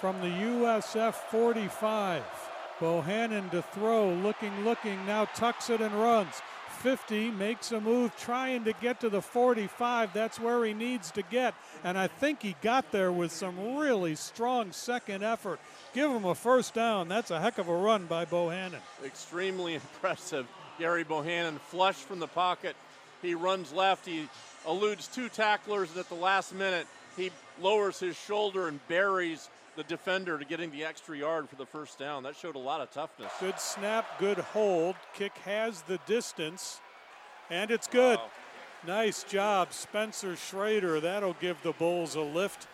from 0.00 0.20
the 0.20 0.28
USF 0.28 1.14
45. 1.14 2.22
Bohannon 2.80 3.50
to 3.52 3.62
throw, 3.62 4.12
looking, 4.12 4.64
looking, 4.64 5.06
now 5.06 5.26
tucks 5.26 5.70
it 5.70 5.80
and 5.80 5.94
runs. 5.94 6.42
50, 6.84 7.30
makes 7.30 7.72
a 7.72 7.80
move 7.80 8.14
trying 8.14 8.64
to 8.64 8.74
get 8.74 9.00
to 9.00 9.08
the 9.08 9.22
45. 9.22 10.12
That's 10.12 10.38
where 10.38 10.62
he 10.66 10.74
needs 10.74 11.10
to 11.12 11.22
get. 11.22 11.54
And 11.82 11.96
I 11.96 12.08
think 12.08 12.42
he 12.42 12.56
got 12.60 12.92
there 12.92 13.10
with 13.10 13.32
some 13.32 13.78
really 13.78 14.14
strong 14.16 14.70
second 14.70 15.24
effort. 15.24 15.60
Give 15.94 16.10
him 16.10 16.26
a 16.26 16.34
first 16.34 16.74
down. 16.74 17.08
That's 17.08 17.30
a 17.30 17.40
heck 17.40 17.56
of 17.56 17.70
a 17.70 17.74
run 17.74 18.04
by 18.04 18.26
Bohannon. 18.26 18.80
Extremely 19.02 19.74
impressive. 19.76 20.46
Gary 20.78 21.06
Bohannon 21.06 21.58
flush 21.58 21.94
from 21.94 22.18
the 22.18 22.26
pocket. 22.26 22.76
He 23.22 23.34
runs 23.34 23.72
left. 23.72 24.04
He 24.04 24.28
eludes 24.68 25.06
two 25.06 25.30
tacklers, 25.30 25.88
and 25.90 26.00
at 26.00 26.10
the 26.10 26.14
last 26.14 26.54
minute, 26.54 26.86
he 27.16 27.30
lowers 27.62 27.98
his 27.98 28.14
shoulder 28.14 28.68
and 28.68 28.78
buries 28.88 29.48
the 29.76 29.84
defender 29.84 30.38
to 30.38 30.44
getting 30.44 30.70
the 30.70 30.84
extra 30.84 31.16
yard 31.16 31.48
for 31.48 31.56
the 31.56 31.66
first 31.66 31.98
down. 31.98 32.22
That 32.22 32.36
showed 32.36 32.56
a 32.56 32.60
lot 32.60 32.80
of 32.80 32.90
toughness. 32.90 33.32
Good 33.40 33.58
snap, 33.58 34.18
good 34.18 34.38
hold. 34.38 34.96
Kick 35.14 35.36
has 35.38 35.82
the 35.82 35.98
distance, 36.06 36.80
and 37.50 37.70
it's 37.70 37.86
good. 37.86 38.18
Wow. 38.18 38.30
Nice 38.86 39.24
job, 39.24 39.72
Spencer 39.72 40.36
Schrader. 40.36 41.00
That'll 41.00 41.36
give 41.40 41.56
the 41.62 41.72
Bulls 41.72 42.14
a 42.14 42.20
lift 42.20 42.66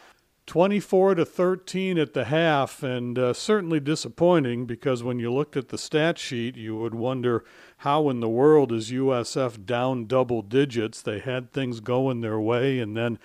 24 0.50 1.14
to 1.14 1.25
13 1.25 1.97
at 1.97 2.12
the 2.12 2.25
half, 2.25 2.83
and 2.83 3.16
uh, 3.16 3.33
certainly 3.33 3.78
disappointing 3.78 4.66
because 4.66 5.00
when 5.00 5.21
you 5.21 5.33
looked 5.33 5.57
at 5.57 5.69
the 5.69 5.78
stat 5.78 6.19
sheet, 6.19 6.57
you 6.57 6.76
would 6.76 6.92
wonder 6.92 7.45
how 7.78 8.09
in 8.09 8.19
the 8.19 8.28
world 8.28 8.73
is 8.73 8.90
USF 8.90 9.64
down 9.64 10.07
double 10.07 10.42
digits. 10.42 11.02
They 11.02 11.21
had 11.21 11.52
things 11.52 11.78
going 11.78 12.21
their 12.21 12.40
way, 12.40 12.80
and 12.80 12.97
then 12.97 13.21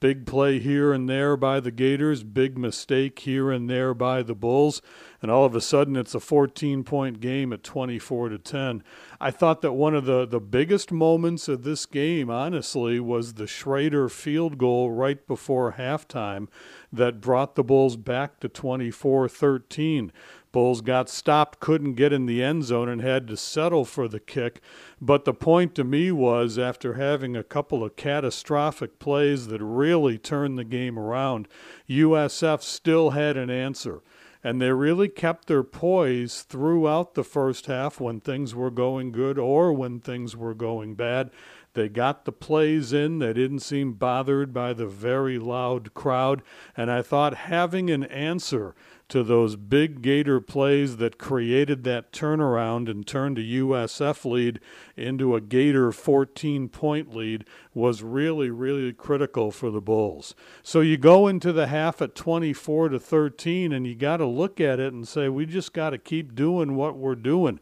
Big 0.00 0.26
play 0.26 0.60
here 0.60 0.92
and 0.92 1.08
there 1.08 1.36
by 1.36 1.58
the 1.58 1.72
Gators, 1.72 2.22
big 2.22 2.56
mistake 2.56 3.18
here 3.18 3.50
and 3.50 3.68
there 3.68 3.94
by 3.94 4.22
the 4.22 4.34
Bulls, 4.34 4.80
and 5.20 5.28
all 5.28 5.44
of 5.44 5.56
a 5.56 5.60
sudden 5.60 5.96
it's 5.96 6.14
a 6.14 6.20
14 6.20 6.84
point 6.84 7.18
game 7.18 7.52
at 7.52 7.64
24 7.64 8.28
to 8.28 8.38
10. 8.38 8.84
I 9.20 9.32
thought 9.32 9.60
that 9.62 9.72
one 9.72 9.96
of 9.96 10.04
the, 10.04 10.24
the 10.24 10.38
biggest 10.38 10.92
moments 10.92 11.48
of 11.48 11.64
this 11.64 11.84
game, 11.84 12.30
honestly, 12.30 13.00
was 13.00 13.34
the 13.34 13.48
Schrader 13.48 14.08
field 14.08 14.56
goal 14.56 14.92
right 14.92 15.26
before 15.26 15.72
halftime 15.72 16.46
that 16.92 17.20
brought 17.20 17.56
the 17.56 17.64
Bulls 17.64 17.96
back 17.96 18.38
to 18.38 18.48
24 18.48 19.28
13. 19.28 20.12
Bulls 20.50 20.80
got 20.80 21.08
stopped, 21.08 21.60
couldn't 21.60 21.94
get 21.94 22.12
in 22.12 22.26
the 22.26 22.42
end 22.42 22.64
zone, 22.64 22.88
and 22.88 23.02
had 23.02 23.26
to 23.28 23.36
settle 23.36 23.84
for 23.84 24.08
the 24.08 24.20
kick. 24.20 24.60
But 25.00 25.24
the 25.24 25.34
point 25.34 25.74
to 25.74 25.84
me 25.84 26.10
was 26.10 26.58
after 26.58 26.94
having 26.94 27.36
a 27.36 27.44
couple 27.44 27.84
of 27.84 27.96
catastrophic 27.96 28.98
plays 28.98 29.48
that 29.48 29.62
really 29.62 30.18
turned 30.18 30.58
the 30.58 30.64
game 30.64 30.98
around, 30.98 31.48
USF 31.88 32.62
still 32.62 33.10
had 33.10 33.36
an 33.36 33.50
answer. 33.50 34.02
And 34.42 34.62
they 34.62 34.70
really 34.70 35.08
kept 35.08 35.48
their 35.48 35.64
poise 35.64 36.42
throughout 36.42 37.14
the 37.14 37.24
first 37.24 37.66
half 37.66 38.00
when 38.00 38.20
things 38.20 38.54
were 38.54 38.70
going 38.70 39.10
good 39.10 39.36
or 39.36 39.72
when 39.72 39.98
things 39.98 40.36
were 40.36 40.54
going 40.54 40.94
bad. 40.94 41.30
They 41.74 41.88
got 41.88 42.24
the 42.24 42.32
plays 42.32 42.92
in. 42.92 43.18
They 43.18 43.32
didn't 43.32 43.60
seem 43.60 43.92
bothered 43.92 44.52
by 44.52 44.72
the 44.72 44.86
very 44.86 45.38
loud 45.38 45.92
crowd. 45.92 46.42
And 46.76 46.90
I 46.90 47.02
thought 47.02 47.34
having 47.34 47.90
an 47.90 48.04
answer 48.04 48.74
to 49.08 49.22
those 49.22 49.56
big 49.56 50.02
Gator 50.02 50.40
plays 50.40 50.98
that 50.98 51.18
created 51.18 51.84
that 51.84 52.12
turnaround 52.12 52.90
and 52.90 53.06
turned 53.06 53.38
a 53.38 53.42
USF 53.42 54.24
lead 54.24 54.60
into 54.96 55.34
a 55.34 55.40
Gator 55.40 55.92
14 55.92 56.68
point 56.68 57.14
lead 57.14 57.44
was 57.72 58.02
really, 58.02 58.50
really 58.50 58.92
critical 58.92 59.50
for 59.50 59.70
the 59.70 59.80
Bulls. 59.80 60.34
So 60.62 60.80
you 60.80 60.96
go 60.98 61.26
into 61.26 61.52
the 61.52 61.68
half 61.68 62.02
at 62.02 62.14
24 62.14 62.90
to 62.90 63.00
13, 63.00 63.72
and 63.72 63.86
you 63.86 63.94
got 63.94 64.18
to 64.18 64.26
look 64.26 64.60
at 64.60 64.78
it 64.78 64.92
and 64.92 65.08
say, 65.08 65.28
we 65.28 65.46
just 65.46 65.72
got 65.72 65.90
to 65.90 65.98
keep 65.98 66.34
doing 66.34 66.76
what 66.76 66.96
we're 66.96 67.14
doing. 67.14 67.60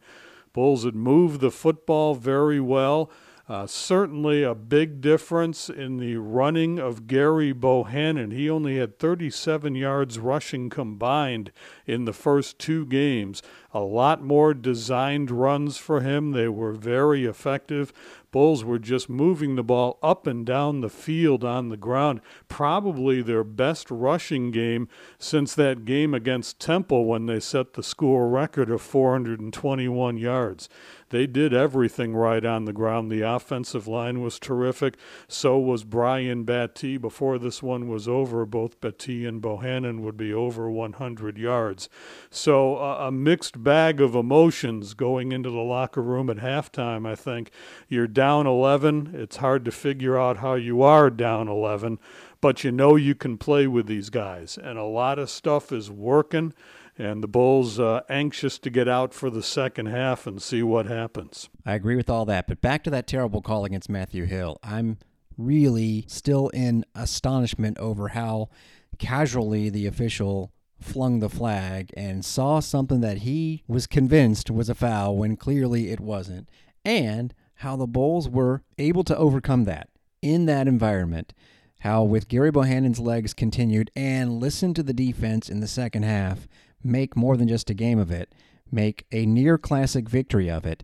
Bulls 0.53 0.83
had 0.83 0.95
moved 0.95 1.39
the 1.39 1.51
football 1.51 2.15
very 2.15 2.59
well. 2.59 3.11
Uh, 3.49 3.65
certainly 3.65 4.43
a 4.43 4.53
big 4.53 4.99
difference 4.99 5.69
in 5.69 5.97
the 5.97 6.17
running 6.17 6.79
of 6.79 7.07
Gary 7.07 7.53
Bohannon. 7.53 8.33
He 8.33 8.49
only 8.49 8.77
had 8.77 8.99
37 8.99 9.73
yards 9.73 10.19
rushing 10.19 10.69
combined 10.69 11.53
in 11.85 12.03
the 12.03 12.11
first 12.11 12.59
two 12.59 12.85
games. 12.85 13.41
A 13.73 13.79
lot 13.79 14.21
more 14.21 14.53
designed 14.53 15.31
runs 15.31 15.77
for 15.77 16.01
him. 16.01 16.31
They 16.31 16.49
were 16.49 16.73
very 16.73 17.23
effective. 17.23 17.93
Bulls 18.31 18.65
were 18.65 18.79
just 18.79 19.09
moving 19.09 19.55
the 19.55 19.63
ball 19.63 19.97
up 20.03 20.27
and 20.27 20.45
down 20.45 20.81
the 20.81 20.89
field 20.89 21.45
on 21.45 21.69
the 21.69 21.77
ground. 21.77 22.19
Probably 22.49 23.21
their 23.21 23.45
best 23.45 23.89
rushing 23.89 24.51
game 24.51 24.89
since 25.19 25.55
that 25.55 25.85
game 25.85 26.13
against 26.13 26.59
Temple 26.59 27.05
when 27.05 27.27
they 27.27 27.39
set 27.39 27.73
the 27.73 27.83
school 27.83 28.27
record 28.27 28.69
of 28.69 28.81
421 28.81 30.17
yards. 30.17 30.67
They 31.09 31.25
did 31.25 31.53
everything 31.53 32.15
right 32.15 32.43
on 32.43 32.65
the 32.65 32.73
ground. 32.73 33.11
The 33.11 33.21
offensive 33.21 33.87
line 33.87 34.21
was 34.21 34.39
terrific. 34.39 34.97
So 35.27 35.57
was 35.57 35.83
Brian 35.83 36.45
Battie. 36.45 36.99
Before 36.99 37.37
this 37.37 37.63
one 37.63 37.87
was 37.87 38.07
over, 38.07 38.45
both 38.45 38.81
Battie 38.81 39.27
and 39.27 39.41
Bohannon 39.41 40.01
would 40.01 40.17
be 40.17 40.33
over 40.33 40.69
100 40.69 41.37
yards. 41.37 41.87
So 42.29 42.77
uh, 42.77 42.97
a 43.07 43.11
mixed 43.11 43.63
bag 43.63 44.01
of 44.01 44.15
emotions 44.15 44.93
going 44.93 45.31
into 45.31 45.49
the 45.49 45.57
locker 45.57 46.01
room 46.01 46.29
at 46.29 46.37
halftime, 46.37 47.07
I 47.07 47.15
think. 47.15 47.51
You're 47.87 48.07
down 48.07 48.45
11. 48.45 49.11
It's 49.13 49.37
hard 49.37 49.63
to 49.65 49.71
figure 49.71 50.17
out 50.17 50.37
how 50.37 50.55
you 50.55 50.81
are 50.81 51.09
down 51.09 51.47
11, 51.47 51.99
but 52.41 52.63
you 52.63 52.71
know 52.71 52.95
you 52.95 53.15
can 53.15 53.37
play 53.37 53.67
with 53.67 53.87
these 53.87 54.09
guys. 54.09 54.57
And 54.61 54.77
a 54.77 54.83
lot 54.83 55.19
of 55.19 55.29
stuff 55.29 55.71
is 55.71 55.89
working 55.89 56.53
and 56.97 57.23
the 57.23 57.27
Bulls 57.27 57.79
uh, 57.79 58.01
anxious 58.09 58.57
to 58.59 58.69
get 58.69 58.87
out 58.87 59.13
for 59.13 59.29
the 59.29 59.43
second 59.43 59.87
half 59.87 60.25
and 60.25 60.41
see 60.41 60.63
what 60.63 60.87
happens. 60.87 61.49
I 61.65 61.75
agree 61.75 61.95
with 61.95 62.09
all 62.09 62.25
that, 62.25 62.47
but 62.47 62.61
back 62.61 62.83
to 62.83 62.89
that 62.89 63.07
terrible 63.07 63.41
call 63.41 63.65
against 63.65 63.89
Matthew 63.89 64.25
Hill. 64.25 64.57
I'm 64.63 64.97
really 65.37 66.05
still 66.07 66.49
in 66.49 66.83
astonishment 66.95 67.77
over 67.77 68.09
how 68.09 68.49
casually 68.97 69.69
the 69.69 69.85
official 69.85 70.51
flung 70.79 71.19
the 71.19 71.29
flag 71.29 71.91
and 71.95 72.23
saw 72.23 72.59
something 72.59 73.01
that 73.01 73.19
he 73.19 73.63
was 73.67 73.87
convinced 73.87 74.49
was 74.51 74.69
a 74.69 74.75
foul 74.75 75.17
when 75.17 75.35
clearly 75.35 75.89
it 75.89 75.99
wasn't, 75.99 76.49
and 76.85 77.33
how 77.55 77.75
the 77.75 77.87
Bulls 77.87 78.29
were 78.29 78.63
able 78.77 79.03
to 79.03 79.17
overcome 79.17 79.63
that 79.65 79.89
in 80.21 80.45
that 80.45 80.67
environment. 80.67 81.33
How, 81.81 82.03
with 82.03 82.27
Gary 82.27 82.51
Bohannon's 82.51 82.99
legs 82.99 83.33
continued 83.35 83.91
and 83.95 84.39
listen 84.39 84.73
to 84.73 84.83
the 84.83 84.93
defense 84.93 85.47
in 85.47 85.59
the 85.59 85.67
second 85.67 86.03
half, 86.03 86.47
make 86.87 87.15
more 87.15 87.37
than 87.37 87.47
just 87.47 87.69
a 87.69 87.73
game 87.73 87.99
of 87.99 88.11
it, 88.11 88.33
make 88.71 89.05
a 89.11 89.25
near 89.25 89.57
classic 89.57 90.09
victory 90.09 90.49
of 90.49 90.65
it. 90.65 90.83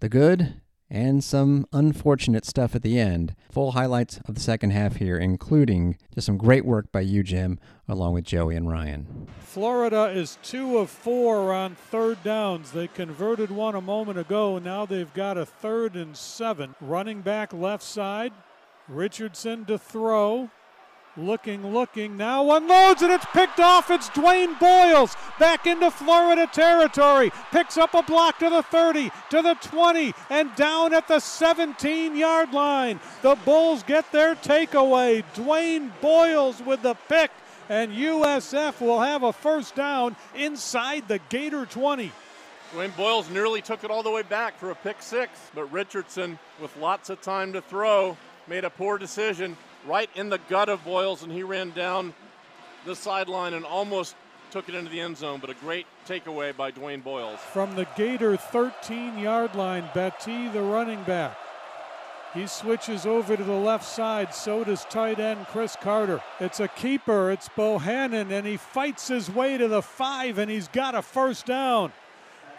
The 0.00 0.08
good 0.08 0.60
and 0.88 1.22
some 1.24 1.66
unfortunate 1.72 2.44
stuff 2.44 2.74
at 2.74 2.82
the 2.82 2.98
end. 2.98 3.34
Full 3.50 3.72
highlights 3.72 4.20
of 4.26 4.34
the 4.34 4.40
second 4.40 4.70
half 4.70 4.96
here, 4.96 5.16
including 5.16 5.98
just 6.14 6.26
some 6.26 6.36
great 6.36 6.64
work 6.64 6.92
by 6.92 7.00
you, 7.00 7.22
Jim, 7.22 7.58
along 7.88 8.14
with 8.14 8.24
Joey 8.24 8.56
and 8.56 8.68
Ryan. 8.68 9.26
Florida 9.40 10.04
is 10.04 10.38
two 10.42 10.78
of 10.78 10.90
four 10.90 11.52
on 11.52 11.74
third 11.74 12.22
downs. 12.22 12.70
They 12.70 12.88
converted 12.88 13.50
one 13.50 13.74
a 13.74 13.80
moment 13.80 14.18
ago. 14.18 14.58
Now 14.58 14.86
they've 14.86 15.12
got 15.14 15.38
a 15.38 15.46
third 15.46 15.96
and 15.96 16.16
seven. 16.16 16.74
Running 16.80 17.20
back 17.20 17.52
left 17.52 17.82
side. 17.82 18.32
Richardson 18.88 19.64
to 19.64 19.78
throw. 19.78 20.50
Looking, 21.18 21.72
looking, 21.72 22.18
now 22.18 22.56
unloads 22.56 23.00
and 23.00 23.10
it's 23.10 23.24
picked 23.26 23.58
off. 23.58 23.90
It's 23.90 24.10
Dwayne 24.10 24.58
Boyles 24.58 25.16
back 25.38 25.66
into 25.66 25.90
Florida 25.90 26.46
territory. 26.52 27.32
Picks 27.52 27.78
up 27.78 27.94
a 27.94 28.02
block 28.02 28.38
to 28.40 28.50
the 28.50 28.62
30, 28.62 29.10
to 29.30 29.40
the 29.40 29.54
20, 29.54 30.12
and 30.28 30.54
down 30.56 30.92
at 30.92 31.08
the 31.08 31.18
17 31.18 32.16
yard 32.16 32.52
line. 32.52 33.00
The 33.22 33.34
Bulls 33.46 33.82
get 33.82 34.12
their 34.12 34.34
takeaway. 34.34 35.24
Dwayne 35.34 35.90
Boyles 36.02 36.60
with 36.60 36.82
the 36.82 36.94
pick, 37.08 37.30
and 37.70 37.92
USF 37.92 38.82
will 38.82 39.00
have 39.00 39.22
a 39.22 39.32
first 39.32 39.74
down 39.74 40.16
inside 40.34 41.08
the 41.08 41.20
Gator 41.30 41.64
20. 41.64 42.12
Dwayne 42.74 42.94
Boyles 42.94 43.30
nearly 43.30 43.62
took 43.62 43.84
it 43.84 43.90
all 43.90 44.02
the 44.02 44.10
way 44.10 44.22
back 44.22 44.58
for 44.58 44.70
a 44.70 44.74
pick 44.74 45.00
six, 45.00 45.30
but 45.54 45.64
Richardson, 45.72 46.38
with 46.60 46.76
lots 46.76 47.08
of 47.08 47.22
time 47.22 47.54
to 47.54 47.62
throw, 47.62 48.18
made 48.48 48.64
a 48.64 48.70
poor 48.70 48.98
decision 48.98 49.56
right 49.86 50.10
in 50.14 50.28
the 50.28 50.40
gut 50.48 50.68
of 50.68 50.84
Boyles, 50.84 51.22
and 51.22 51.32
he 51.32 51.42
ran 51.42 51.70
down 51.70 52.14
the 52.84 52.94
sideline 52.94 53.54
and 53.54 53.64
almost 53.64 54.14
took 54.50 54.68
it 54.68 54.74
into 54.74 54.90
the 54.90 55.00
end 55.00 55.16
zone, 55.16 55.40
but 55.40 55.50
a 55.50 55.54
great 55.54 55.86
takeaway 56.06 56.56
by 56.56 56.70
Dwayne 56.70 57.02
Boyles. 57.02 57.40
From 57.52 57.74
the 57.74 57.86
Gator 57.96 58.36
13 58.36 59.18
yard 59.18 59.54
line, 59.54 59.84
Battie, 59.94 60.52
the 60.52 60.62
running 60.62 61.02
back. 61.04 61.36
He 62.34 62.46
switches 62.46 63.06
over 63.06 63.34
to 63.34 63.42
the 63.42 63.52
left 63.52 63.84
side. 63.84 64.34
So 64.34 64.62
does 64.62 64.84
tight 64.84 65.18
end 65.18 65.46
Chris 65.46 65.74
Carter. 65.80 66.20
It's 66.38 66.60
a 66.60 66.68
keeper. 66.68 67.30
It's 67.30 67.48
Bohannon, 67.48 68.30
and 68.30 68.46
he 68.46 68.58
fights 68.58 69.08
his 69.08 69.30
way 69.30 69.56
to 69.56 69.68
the 69.68 69.80
five, 69.80 70.36
and 70.36 70.50
he's 70.50 70.68
got 70.68 70.94
a 70.94 71.00
first 71.00 71.46
down. 71.46 71.92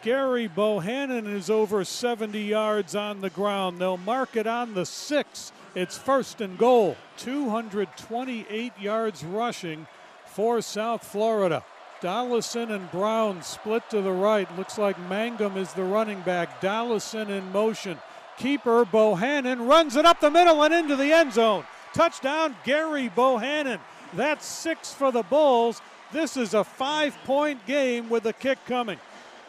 Gary 0.01 0.49
Bohannon 0.49 1.31
is 1.31 1.49
over 1.49 1.83
70 1.83 2.41
yards 2.41 2.95
on 2.95 3.21
the 3.21 3.29
ground. 3.29 3.77
They'll 3.77 3.97
mark 3.97 4.35
it 4.35 4.47
on 4.47 4.73
the 4.73 4.85
six. 4.85 5.51
It's 5.77 5.95
first 5.95 6.41
and 6.41 6.57
goal. 6.57 6.97
228 7.17 8.73
yards 8.81 9.23
rushing 9.23 9.85
for 10.25 10.59
South 10.59 11.03
Florida. 11.03 11.63
Dollison 12.01 12.71
and 12.71 12.89
Brown 12.89 13.43
split 13.43 13.87
to 13.91 14.01
the 14.01 14.11
right. 14.11 14.49
Looks 14.57 14.79
like 14.79 14.97
Mangum 15.07 15.55
is 15.55 15.73
the 15.73 15.83
running 15.83 16.21
back. 16.21 16.61
Dollison 16.61 17.29
in 17.29 17.51
motion. 17.51 17.99
Keeper 18.39 18.85
Bohannon 18.85 19.69
runs 19.69 19.95
it 19.95 20.03
up 20.03 20.19
the 20.19 20.31
middle 20.31 20.63
and 20.63 20.73
into 20.73 20.95
the 20.95 21.13
end 21.13 21.33
zone. 21.33 21.63
Touchdown, 21.93 22.55
Gary 22.63 23.11
Bohannon. 23.15 23.79
That's 24.15 24.47
six 24.47 24.91
for 24.91 25.11
the 25.11 25.21
Bulls. 25.21 25.79
This 26.11 26.37
is 26.37 26.55
a 26.55 26.63
five 26.63 27.15
point 27.23 27.63
game 27.67 28.09
with 28.09 28.25
a 28.25 28.33
kick 28.33 28.57
coming. 28.65 28.97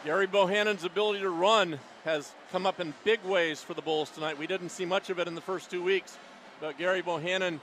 Gary 0.05 0.27
Bohannon's 0.27 0.85
ability 0.85 1.21
to 1.21 1.31
run 1.31 1.81
has 2.09 2.33
come 2.51 2.65
up 2.65 2.81
in 2.81 2.95
big 3.05 3.23
ways 3.23 3.61
for 3.61 3.75
the 3.75 3.83
Bulls 3.83 4.09
tonight. 4.09 4.39
We 4.39 4.47
didn't 4.47 4.71
see 4.71 4.87
much 4.87 5.11
of 5.11 5.19
it 5.19 5.29
in 5.29 5.35
the 5.35 5.43
first 5.43 5.71
two 5.71 5.83
weeks. 5.83 6.17
but 6.59 6.79
Gary 6.79 7.03
Bohannon 7.03 7.61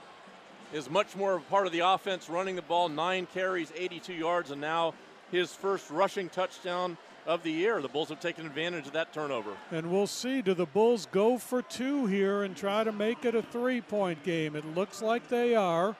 is 0.72 0.88
much 0.88 1.16
more 1.16 1.34
of 1.34 1.42
a 1.42 1.44
part 1.46 1.66
of 1.66 1.72
the 1.72 1.80
offense, 1.80 2.30
running 2.30 2.54
the 2.54 2.62
ball, 2.62 2.88
nine 2.88 3.26
carries, 3.34 3.72
82 3.74 4.12
yards, 4.12 4.52
and 4.52 4.60
now 4.60 4.94
his 5.32 5.52
first 5.52 5.90
rushing 5.90 6.28
touchdown 6.28 6.96
of 7.26 7.42
the 7.42 7.50
year. 7.50 7.82
The 7.82 7.88
Bulls 7.88 8.08
have 8.10 8.20
taken 8.20 8.46
advantage 8.46 8.86
of 8.86 8.92
that 8.92 9.12
turnover. 9.12 9.50
And 9.72 9.90
we'll 9.90 10.06
see. 10.06 10.42
Do 10.42 10.54
the 10.54 10.64
Bulls 10.64 11.08
go 11.10 11.38
for 11.38 11.60
two 11.60 12.06
here 12.06 12.44
and 12.44 12.56
try 12.56 12.84
to 12.84 12.92
make 12.92 13.24
it 13.24 13.34
a 13.34 13.42
three 13.42 13.80
point 13.80 14.22
game? 14.22 14.54
It 14.54 14.76
looks 14.76 15.02
like 15.02 15.28
they 15.28 15.56
are. 15.56 15.96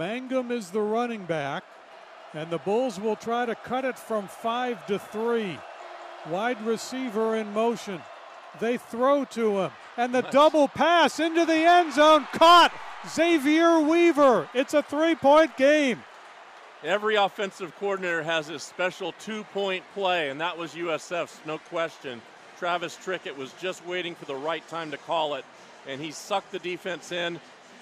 Mangum 0.00 0.50
is 0.50 0.70
the 0.70 0.80
running 0.80 1.26
back, 1.26 1.62
and 2.32 2.50
the 2.50 2.58
Bulls 2.58 2.98
will 2.98 3.16
try 3.16 3.46
to 3.46 3.54
cut 3.54 3.84
it 3.84 3.96
from 3.96 4.26
five 4.26 4.84
to 4.88 4.98
three. 4.98 5.58
Wide 6.28 6.60
receiver 6.62 7.36
in 7.36 7.52
motion. 7.52 8.00
They 8.60 8.76
throw 8.76 9.24
to 9.26 9.60
him, 9.60 9.70
and 9.96 10.14
the 10.14 10.22
nice. 10.22 10.32
double 10.32 10.68
pass 10.68 11.20
into 11.20 11.44
the 11.44 11.54
end 11.54 11.92
zone 11.92 12.26
caught. 12.32 12.72
Xavier 13.08 13.80
Weaver. 13.80 14.48
It's 14.54 14.74
a 14.74 14.82
three 14.82 15.14
point 15.14 15.56
game. 15.56 16.02
Every 16.82 17.16
offensive 17.16 17.74
coordinator 17.76 18.22
has 18.22 18.46
his 18.46 18.62
special 18.62 19.12
two 19.18 19.44
point 19.44 19.84
play, 19.94 20.30
and 20.30 20.40
that 20.40 20.56
was 20.56 20.74
USF's, 20.74 21.40
no 21.46 21.58
question. 21.58 22.20
Travis 22.58 22.96
Trickett 22.96 23.36
was 23.36 23.52
just 23.60 23.84
waiting 23.86 24.14
for 24.14 24.26
the 24.26 24.34
right 24.34 24.66
time 24.68 24.90
to 24.90 24.96
call 24.96 25.34
it, 25.34 25.44
and 25.86 26.00
he 26.00 26.10
sucked 26.12 26.52
the 26.52 26.58
defense 26.58 27.10
in 27.10 27.40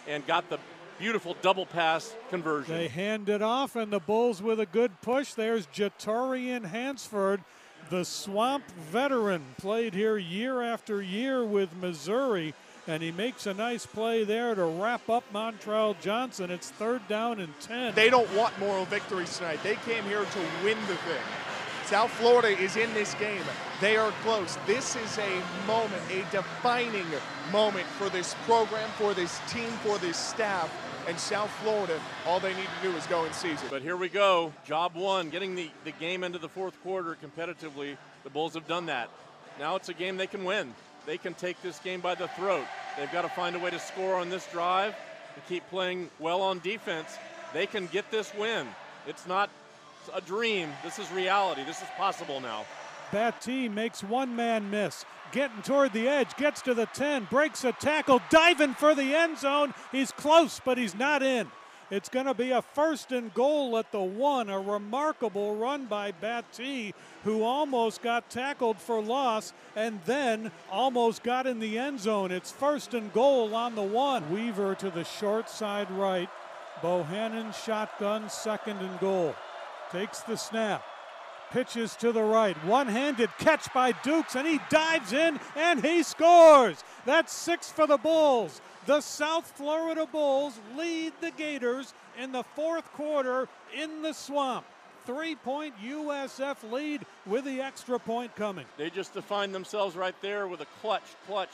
and 0.09 0.27
got 0.27 0.49
the 0.49 0.59
beautiful 0.99 1.37
double 1.43 1.67
pass 1.67 2.15
conversion. 2.31 2.77
They 2.77 2.89
hand 2.89 3.29
it 3.29 3.43
off, 3.43 3.77
and 3.77 3.93
the 3.93 4.01
Bulls 4.01 4.41
with 4.41 4.61
a 4.61 4.67
good 4.67 5.01
push. 5.03 5.35
There's 5.35 5.67
Jatorian 5.67 6.67
Hansford, 6.67 7.43
the 7.93 8.05
swamp 8.07 8.65
veteran, 8.91 9.45
played 9.59 9.93
here 9.93 10.17
year 10.17 10.63
after 10.63 11.03
year 11.03 11.45
with 11.45 11.69
Missouri 11.77 12.55
and 12.87 13.03
he 13.03 13.13
makes 13.13 13.47
a 13.47 13.53
nice 13.53 13.85
play 13.85 14.25
there 14.25 14.55
to 14.55 14.65
wrap 14.65 15.11
up 15.11 15.23
Montrell 15.31 16.01
Johnson. 16.01 16.51
It's 16.51 16.71
third 16.71 17.07
down 17.07 17.39
and 17.39 17.53
10. 17.61 17.95
They 17.95 18.09
don't 18.09 18.35
want 18.35 18.59
moral 18.59 18.87
victories 18.87 19.37
tonight. 19.37 19.61
They 19.63 19.75
came 19.75 20.05
here 20.05 20.25
to 20.25 20.39
win 20.65 20.79
the 20.89 20.97
thing. 20.97 21.23
South 21.85 22.11
Florida 22.13 22.49
is 22.49 22.77
in 22.77 22.93
this 22.95 23.13
game. 23.15 23.43
They 23.83 23.99
are 23.99 24.11
close. 24.23 24.57
This 24.67 24.97
is 24.97 25.19
a 25.19 25.43
moment, 25.67 26.03
a 26.11 26.25
defining 26.33 27.07
moment 27.53 27.87
for 27.99 28.09
this 28.09 28.35
program, 28.47 28.89
for 28.97 29.13
this 29.13 29.39
team, 29.51 29.69
for 29.85 29.99
this 29.99 30.17
staff. 30.17 30.73
And 31.09 31.19
South 31.19 31.51
Florida, 31.63 32.01
all 32.27 32.39
they 32.39 32.55
need 32.55 32.69
to 32.81 32.89
do 32.91 32.97
is 32.97 33.07
go 33.07 33.25
and 33.25 33.35
seize 33.35 33.63
it. 33.63 33.71
But 33.71 33.83
here 33.83 33.97
we 33.97 34.09
go. 34.09 34.53
Job 34.65 34.95
one, 34.95 35.31
getting 35.31 35.55
the, 35.55 35.71
the 35.85 35.93
game 35.93 36.23
into 36.23 36.39
the 36.39 36.49
fourth 36.49 36.81
quarter 36.83 37.17
competitively. 37.23 37.97
The 38.25 38.31
Bulls 38.31 38.55
have 38.55 38.69
done 38.69 38.87
that. 38.87 39.11
Now 39.59 39.77
it's 39.77 39.89
a 39.89 39.95
game 39.95 40.17
they 40.17 40.27
can 40.27 40.45
win 40.45 40.75
they 41.07 41.19
can 41.19 41.35
take 41.35 41.61
this 41.63 41.79
game 41.79 42.01
by 42.01 42.15
the 42.15 42.29
throat. 42.29 42.65
They've 42.97 43.11
got 43.13 43.23
to 43.23 43.29
find 43.29 43.57
a 43.57 43.59
way 43.59 43.71
to 43.71 43.79
score 43.79 44.17
on 44.17 44.31
this 44.31 44.47
drive 44.53 44.95
to 45.35 45.41
keep 45.49 45.69
playing 45.71 46.11
well 46.19 46.43
on 46.43 46.61
defense. 46.61 47.17
They 47.53 47.67
can 47.67 47.87
get 47.87 48.11
this 48.11 48.33
win. 48.35 48.67
It's 49.07 49.27
not 49.27 49.51
a 50.15 50.21
dream. 50.21 50.71
This 50.83 50.99
is 50.99 51.11
reality. 51.13 51.65
This 51.65 51.81
is 51.81 51.89
possible 51.97 52.41
now. 52.41 52.65
That 53.13 53.41
team 53.41 53.75
makes 53.75 54.03
one 54.03 54.35
man 54.37 54.71
miss. 54.71 55.05
Getting 55.33 55.63
toward 55.63 55.95
the 55.95 56.09
edge, 56.09 56.37
gets 56.37 56.61
to 56.63 56.75
the 56.75 56.85
10, 56.87 57.27
breaks 57.31 57.65
a 57.65 57.73
tackle, 57.73 58.21
diving 58.29 58.75
for 58.75 58.95
the 58.95 59.15
end 59.15 59.39
zone. 59.39 59.73
He's 59.91 60.13
close, 60.13 60.61
but 60.63 60.77
he's 60.77 60.95
not 60.95 61.23
in. 61.23 61.51
It's 61.91 62.11
going 62.11 62.27
to 62.27 62.35
be 62.35 62.51
a 62.51 62.61
first 62.61 63.13
and 63.13 63.33
goal 63.33 63.77
at 63.79 63.93
the 63.93 64.03
one. 64.03 64.51
A 64.51 64.61
remarkable 64.61 65.57
run 65.57 65.87
by 65.87 66.13
Battie, 66.13 66.93
who 67.25 67.43
almost 67.43 68.03
got 68.03 68.31
tackled 68.31 68.79
for 68.79 69.03
loss 69.03 69.55
and 69.75 70.01
then 70.05 70.51
almost 70.71 71.23
got 71.23 71.47
in 71.47 71.61
the 71.61 71.79
end 71.79 72.01
zone. 72.01 72.31
It's 72.31 72.51
first 72.51 72.93
and 72.93 73.13
goal 73.13 73.55
on 73.55 73.75
the 73.75 73.83
one. 73.83 74.31
Weaver 74.31 74.75
to 74.77 74.91
the 74.91 75.05
short 75.05 75.49
side 75.49 75.91
right. 75.91 76.29
Bohannon 76.83 77.55
shotgun, 77.55 78.29
second 78.29 78.79
and 78.79 79.01
goal. 79.01 79.35
Takes 79.91 80.21
the 80.21 80.37
snap 80.37 80.83
pitches 81.53 81.95
to 81.97 82.13
the 82.13 82.23
right. 82.23 82.57
One 82.65 82.89
handed 82.89 83.31
catch 83.39 83.73
by 83.73 83.93
Dukes, 83.93 84.35
and 84.35 84.47
he 84.47 84.59
dives 84.71 85.13
in 85.13 85.39
and 85.55 85.85
he 85.85 86.03
scores. 86.03 86.83
That's 87.05 87.33
six 87.33 87.71
for 87.71 87.87
the 87.87 87.99
Bulls. 87.99 88.61
The 88.87 89.01
South 89.01 89.47
Florida 89.55 90.07
Bulls 90.07 90.59
lead 90.77 91.13
the 91.21 91.31
Gators 91.31 91.95
in 92.21 92.33
the 92.33 92.43
fourth 92.43 92.91
quarter 92.93 93.49
in 93.77 94.03
the 94.03 94.13
swamp. 94.13 94.65
Three 95.05 95.35
point 95.35 95.75
USF 95.85 96.71
lead 96.71 97.05
with 97.27 97.45
the 97.45 97.61
extra 97.61 97.99
point 97.99 98.35
coming. 98.35 98.67
They 98.77 98.91
just 98.91 99.15
defined 99.15 99.55
themselves 99.55 99.97
right 99.97 100.15
there 100.23 100.49
with 100.49 100.61
a 100.61 100.67
clutch, 100.81 101.03
clutch, 101.27 101.51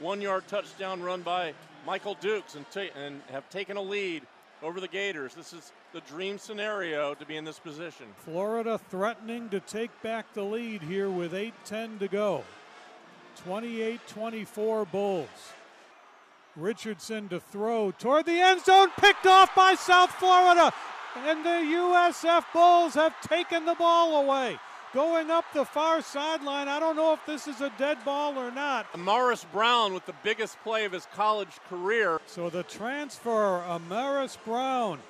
one 0.00 0.20
yard 0.20 0.48
touchdown 0.48 1.02
run 1.02 1.22
by 1.22 1.54
Michael 1.86 2.16
Dukes 2.20 2.56
and, 2.56 2.66
and 2.96 3.20
have 3.30 3.48
taken 3.48 3.76
a 3.76 3.82
lead 3.82 4.22
over 4.62 4.80
the 4.80 4.88
Gators. 4.88 5.34
This 5.34 5.52
is 5.52 5.72
the 5.92 6.00
dream 6.02 6.38
scenario 6.38 7.14
to 7.14 7.26
be 7.26 7.36
in 7.36 7.44
this 7.44 7.58
position. 7.58 8.06
Florida 8.24 8.78
threatening 8.90 9.48
to 9.50 9.60
take 9.60 9.90
back 10.02 10.32
the 10.34 10.42
lead 10.42 10.82
here 10.82 11.10
with 11.10 11.34
8 11.34 11.52
10 11.64 11.98
to 11.98 12.08
go. 12.08 12.44
28 13.44 14.00
24 14.08 14.84
Bulls. 14.86 15.28
Richardson 16.56 17.28
to 17.28 17.38
throw 17.38 17.90
toward 17.90 18.24
the 18.24 18.40
end 18.40 18.62
zone, 18.62 18.88
picked 18.98 19.26
off 19.26 19.54
by 19.54 19.74
South 19.74 20.10
Florida. 20.12 20.72
And 21.16 21.44
the 21.44 21.50
USF 21.50 22.44
Bulls 22.52 22.94
have 22.94 23.18
taken 23.22 23.64
the 23.64 23.74
ball 23.74 24.22
away. 24.22 24.58
Going 24.96 25.30
up 25.30 25.44
the 25.52 25.66
far 25.66 26.00
sideline. 26.00 26.68
I 26.68 26.80
don't 26.80 26.96
know 26.96 27.12
if 27.12 27.20
this 27.26 27.46
is 27.46 27.60
a 27.60 27.70
dead 27.76 28.02
ball 28.02 28.38
or 28.38 28.50
not. 28.50 28.90
Amaris 28.94 29.44
Brown 29.52 29.92
with 29.92 30.06
the 30.06 30.14
biggest 30.22 30.56
play 30.62 30.86
of 30.86 30.92
his 30.92 31.06
college 31.14 31.50
career. 31.68 32.18
So 32.24 32.48
the 32.48 32.62
transfer, 32.62 33.62
Amaris 33.68 34.38
Brown. 34.46 35.00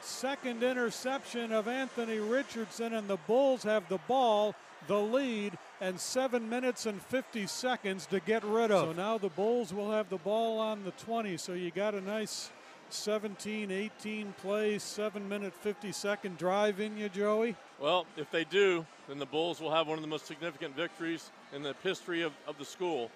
Second 0.00 0.64
interception 0.64 1.52
of 1.52 1.68
Anthony 1.68 2.18
Richardson, 2.18 2.92
and 2.92 3.06
the 3.06 3.18
Bulls 3.28 3.62
have 3.62 3.88
the 3.88 4.00
ball, 4.08 4.56
the 4.88 4.98
lead, 4.98 5.56
and 5.80 6.00
seven 6.00 6.48
minutes 6.50 6.84
and 6.84 7.00
50 7.00 7.46
seconds 7.46 8.06
to 8.06 8.18
get 8.18 8.42
rid 8.42 8.72
of. 8.72 8.88
So 8.88 9.00
now 9.00 9.16
the 9.16 9.28
Bulls 9.28 9.72
will 9.72 9.92
have 9.92 10.08
the 10.08 10.18
ball 10.18 10.58
on 10.58 10.82
the 10.82 10.90
20. 10.90 11.36
So 11.36 11.52
you 11.52 11.70
got 11.70 11.94
a 11.94 12.00
nice 12.00 12.50
17, 12.92 13.70
18 13.70 14.34
plays, 14.38 14.82
seven 14.82 15.28
minute, 15.28 15.54
50 15.54 15.92
second 15.92 16.38
drive 16.38 16.80
in 16.80 16.96
you, 16.96 17.08
Joey? 17.08 17.56
Well, 17.80 18.06
if 18.16 18.30
they 18.30 18.44
do, 18.44 18.86
then 19.08 19.18
the 19.18 19.26
Bulls 19.26 19.60
will 19.60 19.72
have 19.72 19.86
one 19.86 19.98
of 19.98 20.02
the 20.02 20.08
most 20.08 20.26
significant 20.26 20.74
victories 20.74 21.30
in 21.52 21.62
the 21.62 21.74
history 21.82 22.22
of, 22.22 22.32
of 22.46 22.58
the 22.58 22.64
school. 22.64 23.10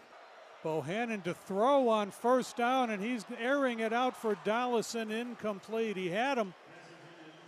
Bohannon 0.65 1.23
to 1.25 1.35
throw 1.35 1.89
on 1.89 2.11
first 2.11 2.57
down, 2.57 2.91
and 2.91 3.03
he's 3.03 3.25
airing 3.39 3.81
it 3.81 3.93
out 3.93 4.17
for 4.17 4.37
Dollison 4.45 5.11
incomplete. 5.11 5.97
He 5.97 6.09
had 6.09 6.37
him, 6.37 6.53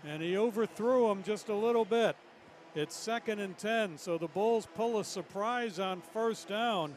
and 0.04 0.22
he 0.22 0.36
overthrew 0.36 1.10
him 1.10 1.22
just 1.22 1.48
a 1.48 1.54
little 1.54 1.84
bit. 1.84 2.16
It's 2.74 2.96
second 2.96 3.38
and 3.40 3.56
10, 3.58 3.98
so 3.98 4.16
the 4.16 4.28
Bulls 4.28 4.66
pull 4.74 4.98
a 4.98 5.04
surprise 5.04 5.78
on 5.78 6.00
first 6.00 6.48
down, 6.48 6.94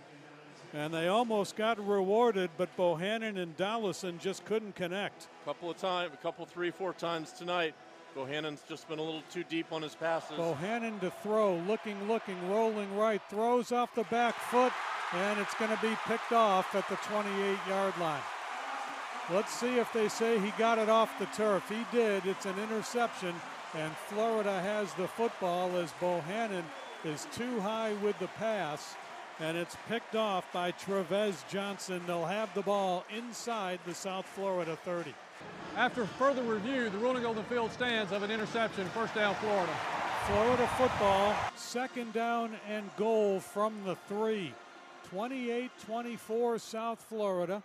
and 0.75 0.93
they 0.93 1.07
almost 1.07 1.55
got 1.55 1.83
rewarded, 1.85 2.49
but 2.57 2.75
Bohannon 2.77 3.37
and 3.37 3.55
Dollison 3.57 4.19
just 4.19 4.45
couldn't 4.45 4.75
connect. 4.75 5.27
A 5.43 5.45
couple 5.45 5.69
of 5.69 5.77
times, 5.77 6.11
a 6.13 6.17
couple, 6.17 6.45
three, 6.45 6.71
four 6.71 6.93
times 6.93 7.31
tonight. 7.31 7.73
Bohannon's 8.15 8.61
just 8.69 8.87
been 8.87 8.99
a 8.99 9.01
little 9.01 9.23
too 9.31 9.43
deep 9.43 9.71
on 9.71 9.81
his 9.81 9.95
passes. 9.95 10.37
Bohannon 10.37 10.99
to 11.01 11.11
throw, 11.23 11.55
looking, 11.67 12.07
looking, 12.07 12.49
rolling 12.49 12.95
right, 12.95 13.21
throws 13.29 13.71
off 13.71 13.93
the 13.95 14.03
back 14.05 14.35
foot, 14.35 14.71
and 15.13 15.39
it's 15.39 15.53
going 15.55 15.71
to 15.71 15.81
be 15.81 15.97
picked 16.05 16.31
off 16.31 16.75
at 16.75 16.87
the 16.87 16.95
28 16.97 17.57
yard 17.67 17.93
line. 17.99 18.21
Let's 19.33 19.51
see 19.51 19.79
if 19.79 19.91
they 19.91 20.07
say 20.07 20.39
he 20.39 20.51
got 20.51 20.77
it 20.77 20.87
off 20.87 21.17
the 21.17 21.25
turf. 21.27 21.67
He 21.67 21.83
did. 21.91 22.25
It's 22.25 22.45
an 22.45 22.59
interception 22.59 23.33
and 23.77 23.95
Florida 23.95 24.61
has 24.61 24.93
the 24.93 25.07
football 25.07 25.75
as 25.77 25.91
Bohannon 25.99 26.63
is 27.03 27.27
too 27.35 27.59
high 27.59 27.93
with 28.01 28.17
the 28.19 28.27
pass, 28.39 28.95
and 29.39 29.57
it's 29.57 29.75
picked 29.87 30.15
off 30.15 30.51
by 30.53 30.71
Trevez 30.71 31.47
Johnson. 31.49 32.01
They'll 32.07 32.25
have 32.25 32.53
the 32.53 32.61
ball 32.61 33.05
inside 33.15 33.79
the 33.85 33.93
South 33.93 34.25
Florida 34.25 34.77
30. 34.85 35.13
After 35.75 36.05
further 36.05 36.41
review, 36.43 36.89
the 36.89 36.97
ruling 36.97 37.25
on 37.25 37.35
the 37.35 37.43
field 37.43 37.71
stands 37.71 38.11
of 38.11 38.23
an 38.23 38.31
interception, 38.31 38.85
first 38.87 39.13
down 39.13 39.35
Florida. 39.35 39.73
Florida 40.27 40.67
football, 40.77 41.35
second 41.55 42.13
down 42.13 42.55
and 42.67 42.89
goal 42.97 43.39
from 43.39 43.73
the 43.85 43.95
three. 44.07 44.53
28 45.09 45.69
24 45.85 46.59
South 46.59 47.05
Florida. 47.07 47.61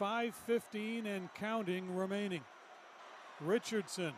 5.15 0.00 1.06
and 1.06 1.28
counting 1.34 1.96
remaining. 1.96 2.42
Richardson 3.40 4.12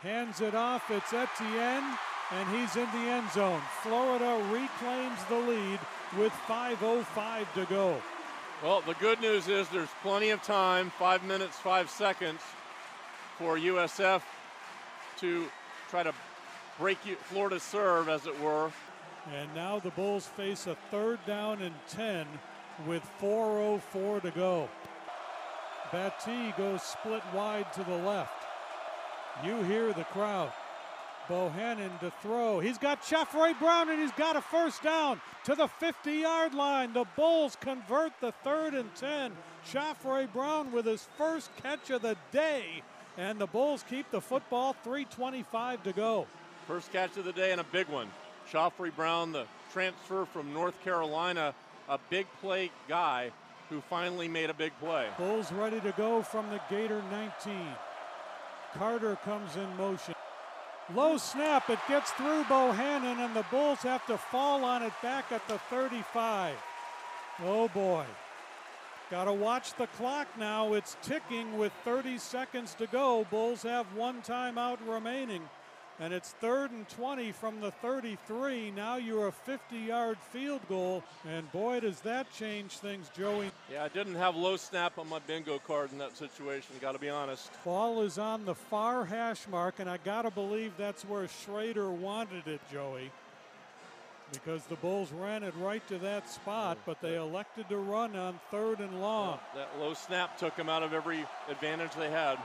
hands 0.00 0.40
it 0.40 0.54
off. 0.54 0.90
It's 0.90 1.12
Etienne, 1.12 1.84
and 2.30 2.48
he's 2.56 2.76
in 2.76 2.86
the 2.92 3.10
end 3.10 3.30
zone. 3.32 3.60
Florida 3.82 4.42
reclaims 4.50 5.22
the 5.28 5.38
lead 5.38 5.78
with 6.16 6.32
5.05 6.46 7.52
to 7.54 7.64
go. 7.66 8.00
Well, 8.62 8.82
the 8.86 8.94
good 8.94 9.20
news 9.20 9.48
is 9.48 9.68
there's 9.68 9.88
plenty 10.02 10.30
of 10.30 10.42
time 10.42 10.90
five 10.98 11.22
minutes, 11.24 11.56
five 11.58 11.90
seconds 11.90 12.40
for 13.38 13.58
USF 13.58 14.22
to 15.18 15.46
try 15.90 16.02
to 16.02 16.14
break 16.78 16.98
Florida's 17.24 17.62
serve, 17.62 18.08
as 18.08 18.26
it 18.26 18.40
were. 18.40 18.72
And 19.32 19.54
now 19.54 19.78
the 19.78 19.90
Bulls 19.90 20.26
face 20.26 20.66
a 20.66 20.76
third 20.90 21.18
down 21.26 21.62
and 21.62 21.74
10 21.88 22.26
with 22.86 23.02
4.04 23.20 24.22
to 24.22 24.30
go. 24.30 24.68
Battie 25.90 26.56
goes 26.56 26.82
split 26.82 27.22
wide 27.32 27.72
to 27.74 27.84
the 27.84 27.96
left. 27.96 28.46
You 29.44 29.62
hear 29.62 29.92
the 29.92 30.04
crowd. 30.04 30.52
Bohannon 31.28 31.98
to 32.00 32.12
throw. 32.22 32.60
He's 32.60 32.78
got 32.78 33.02
Khafre 33.02 33.58
Brown 33.58 33.90
and 33.90 34.00
he's 34.00 34.12
got 34.12 34.36
a 34.36 34.40
first 34.40 34.82
down 34.82 35.20
to 35.44 35.54
the 35.54 35.68
50 35.68 36.12
yard 36.12 36.54
line. 36.54 36.92
The 36.92 37.06
Bulls 37.16 37.56
convert 37.60 38.12
the 38.20 38.32
third 38.42 38.74
and 38.74 38.94
10. 38.94 39.32
Khafre 39.66 40.32
Brown 40.32 40.72
with 40.72 40.86
his 40.86 41.06
first 41.16 41.50
catch 41.62 41.90
of 41.90 42.02
the 42.02 42.16
day. 42.32 42.82
And 43.16 43.38
the 43.38 43.46
Bulls 43.46 43.84
keep 43.88 44.10
the 44.10 44.20
football, 44.20 44.74
3.25 44.84 45.82
to 45.84 45.92
go. 45.92 46.26
First 46.66 46.92
catch 46.92 47.16
of 47.16 47.24
the 47.24 47.32
day 47.32 47.52
and 47.52 47.60
a 47.60 47.64
big 47.64 47.88
one. 47.88 48.08
Khafre 48.50 48.94
Brown, 48.94 49.32
the 49.32 49.46
transfer 49.72 50.24
from 50.26 50.52
North 50.52 50.80
Carolina, 50.84 51.54
a 51.88 51.98
big 52.10 52.26
play 52.40 52.70
guy 52.88 53.30
who 53.70 53.80
finally 53.88 54.28
made 54.28 54.50
a 54.50 54.54
big 54.54 54.72
play. 54.80 55.06
Bulls 55.16 55.50
ready 55.52 55.80
to 55.80 55.92
go 55.92 56.22
from 56.22 56.50
the 56.50 56.60
Gator 56.68 57.02
19. 57.10 57.54
Carter 58.74 59.16
comes 59.24 59.56
in 59.56 59.76
motion. 59.76 60.14
Low 60.92 61.16
snap, 61.16 61.70
it 61.70 61.78
gets 61.88 62.10
through 62.12 62.44
Bohannon, 62.44 63.24
and 63.24 63.34
the 63.34 63.44
Bulls 63.50 63.80
have 63.80 64.04
to 64.06 64.18
fall 64.18 64.64
on 64.64 64.82
it 64.82 64.92
back 65.02 65.32
at 65.32 65.46
the 65.48 65.58
35. 65.70 66.54
Oh 67.42 67.68
boy. 67.68 68.04
Got 69.10 69.24
to 69.24 69.32
watch 69.32 69.74
the 69.74 69.86
clock 69.86 70.28
now. 70.38 70.74
It's 70.74 70.96
ticking 71.02 71.56
with 71.56 71.72
30 71.84 72.18
seconds 72.18 72.74
to 72.74 72.86
go. 72.86 73.26
Bulls 73.30 73.62
have 73.62 73.86
one 73.94 74.20
timeout 74.22 74.78
remaining 74.86 75.42
and 76.00 76.12
it's 76.12 76.30
third 76.32 76.70
and 76.70 76.88
20 76.88 77.32
from 77.32 77.60
the 77.60 77.70
33. 77.70 78.70
Now 78.72 78.96
you're 78.96 79.28
a 79.28 79.32
50 79.32 79.76
yard 79.76 80.18
field 80.32 80.60
goal, 80.68 81.02
and 81.28 81.50
boy, 81.52 81.80
does 81.80 82.00
that 82.00 82.32
change 82.32 82.72
things, 82.72 83.10
Joey. 83.16 83.50
Yeah, 83.70 83.84
I 83.84 83.88
didn't 83.88 84.16
have 84.16 84.36
low 84.36 84.56
snap 84.56 84.98
on 84.98 85.08
my 85.08 85.20
bingo 85.20 85.58
card 85.58 85.92
in 85.92 85.98
that 85.98 86.16
situation, 86.16 86.74
got 86.80 86.92
to 86.92 86.98
be 86.98 87.08
honest. 87.08 87.50
Ball 87.64 88.02
is 88.02 88.18
on 88.18 88.44
the 88.44 88.54
far 88.54 89.04
hash 89.04 89.46
mark, 89.50 89.76
and 89.78 89.88
I 89.88 89.98
got 89.98 90.22
to 90.22 90.30
believe 90.30 90.72
that's 90.76 91.04
where 91.04 91.28
Schrader 91.28 91.90
wanted 91.90 92.46
it, 92.46 92.60
Joey. 92.72 93.10
Because 94.32 94.64
the 94.64 94.76
Bulls 94.76 95.12
ran 95.12 95.44
it 95.44 95.54
right 95.60 95.86
to 95.88 95.98
that 95.98 96.28
spot, 96.28 96.78
but 96.86 97.00
they 97.00 97.16
elected 97.16 97.68
to 97.68 97.76
run 97.76 98.16
on 98.16 98.40
third 98.50 98.80
and 98.80 99.00
long. 99.00 99.38
That 99.54 99.68
low 99.78 99.94
snap 99.94 100.38
took 100.38 100.56
them 100.56 100.68
out 100.68 100.82
of 100.82 100.92
every 100.92 101.24
advantage 101.48 101.92
they 101.92 102.10
had. 102.10 102.38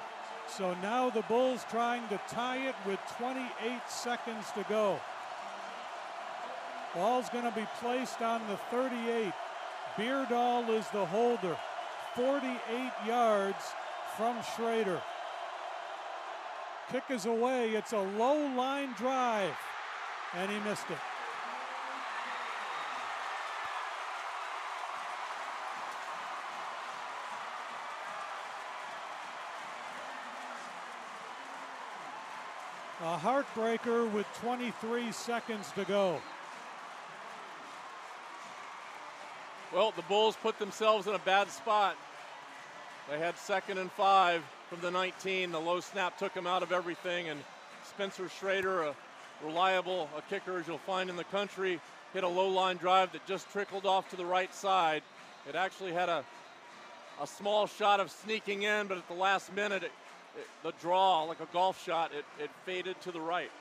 So 0.58 0.74
now 0.82 1.10
the 1.10 1.22
Bulls 1.24 1.66
trying 1.70 2.08
to 2.10 2.20
tie 2.28 2.68
it 2.68 2.76
with 2.86 3.00
28 3.18 3.44
seconds 3.88 4.46
to 4.56 4.64
go. 4.68 5.00
Ball's 6.96 7.30
going 7.30 7.46
to 7.46 7.52
be 7.52 7.68
placed 7.80 8.22
on 8.22 8.42
the 8.48 8.58
38. 8.72 9.32
Beardall 9.96 10.70
is 10.70 10.88
the 10.90 11.06
holder. 11.06 11.56
48 12.16 12.92
yards 13.08 13.64
from 14.18 14.38
Schrader. 14.56 15.02
Kick 16.92 17.04
is 17.10 17.26
away. 17.26 17.70
It's 17.72 17.94
a 17.94 18.00
low 18.00 18.48
line 18.56 18.94
drive, 18.98 19.56
and 20.36 20.50
he 20.52 20.60
missed 20.62 20.90
it. 20.90 20.98
Heartbreaker 33.20 34.12
with 34.12 34.26
23 34.42 35.12
seconds 35.12 35.72
to 35.76 35.86
go. 35.86 36.20
Well, 39.74 39.94
the 39.96 40.02
Bulls 40.04 40.36
put 40.42 40.58
themselves 40.58 41.06
in 41.06 41.14
a 41.14 41.20
bad 41.20 41.50
spot. 41.50 41.96
They 43.10 43.20
had 43.20 43.38
second 43.38 43.78
and 43.78 43.92
five 43.92 44.44
from 44.70 44.82
the 44.82 44.90
19. 44.90 45.52
The 45.52 45.60
low 45.60 45.80
snap 45.80 46.18
took 46.18 46.34
them 46.34 46.48
out 46.48 46.64
of 46.64 46.72
everything, 46.72 47.30
and 47.30 47.40
Spencer 47.84 48.30
Schrader, 48.30 48.84
a 48.84 48.96
reliable 49.44 50.10
a 50.18 50.22
kicker 50.24 50.58
as 50.58 50.68
you'll 50.68 50.80
find 50.80 51.10
in 51.10 51.16
the 51.16 51.24
country, 51.26 51.80
hit 52.14 52.24
a 52.24 52.28
low 52.28 52.50
line 52.50 52.78
drive 52.78 53.12
that 53.12 53.26
just 53.28 53.50
trickled 53.52 53.86
off 53.86 54.10
to 54.10 54.16
the 54.16 54.26
right 54.26 54.54
side. 54.54 55.04
It 55.48 55.56
actually 55.56 55.94
had 55.94 56.10
a, 56.10 56.24
a 57.22 57.28
small 57.28 57.68
shot 57.68 58.00
of 58.00 58.10
sneaking 58.12 58.64
in, 58.64 58.88
but 58.88 58.98
at 58.98 59.08
the 59.08 59.14
last 59.14 59.54
minute, 59.54 59.84
it, 59.84 59.92
the 60.64 60.74
draw, 60.82 61.24
like 61.24 61.40
a 61.40 61.48
golf 61.54 61.84
shot, 61.84 62.12
it, 62.14 62.26
it 62.42 62.50
faded 62.66 63.00
to 63.02 63.12
the 63.12 63.22
right. 63.22 63.52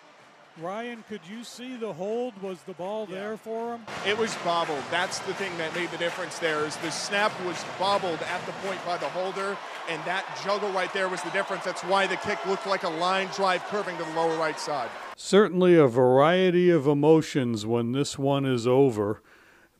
Ryan, 0.60 1.04
could 1.08 1.20
you 1.30 1.44
see 1.44 1.76
the 1.76 1.92
hold? 1.92 2.40
Was 2.42 2.60
the 2.62 2.72
ball 2.72 3.06
yeah. 3.08 3.14
there 3.14 3.36
for 3.36 3.74
him? 3.74 3.82
It 4.04 4.18
was 4.18 4.34
bobbled. 4.44 4.82
That's 4.90 5.20
the 5.20 5.34
thing 5.34 5.56
that 5.58 5.72
made 5.74 5.88
the 5.92 5.98
difference 5.98 6.40
there 6.40 6.64
is 6.64 6.76
the 6.78 6.90
snap 6.90 7.32
was 7.44 7.64
bobbled 7.78 8.20
at 8.22 8.44
the 8.44 8.50
point 8.66 8.84
by 8.84 8.96
the 8.96 9.08
holder, 9.10 9.56
and 9.88 10.02
that 10.04 10.24
juggle 10.44 10.70
right 10.72 10.92
there 10.92 11.08
was 11.08 11.22
the 11.22 11.30
difference. 11.30 11.64
That's 11.64 11.84
why 11.84 12.08
the 12.08 12.16
kick 12.16 12.44
looked 12.44 12.66
like 12.66 12.82
a 12.82 12.88
line 12.88 13.28
drive 13.28 13.62
curving 13.66 13.96
to 13.98 14.04
the 14.04 14.10
lower 14.14 14.36
right 14.36 14.58
side. 14.58 14.90
Certainly 15.14 15.76
a 15.76 15.86
variety 15.86 16.70
of 16.70 16.88
emotions 16.88 17.64
when 17.64 17.92
this 17.92 18.18
one 18.18 18.44
is 18.44 18.66
over. 18.66 19.22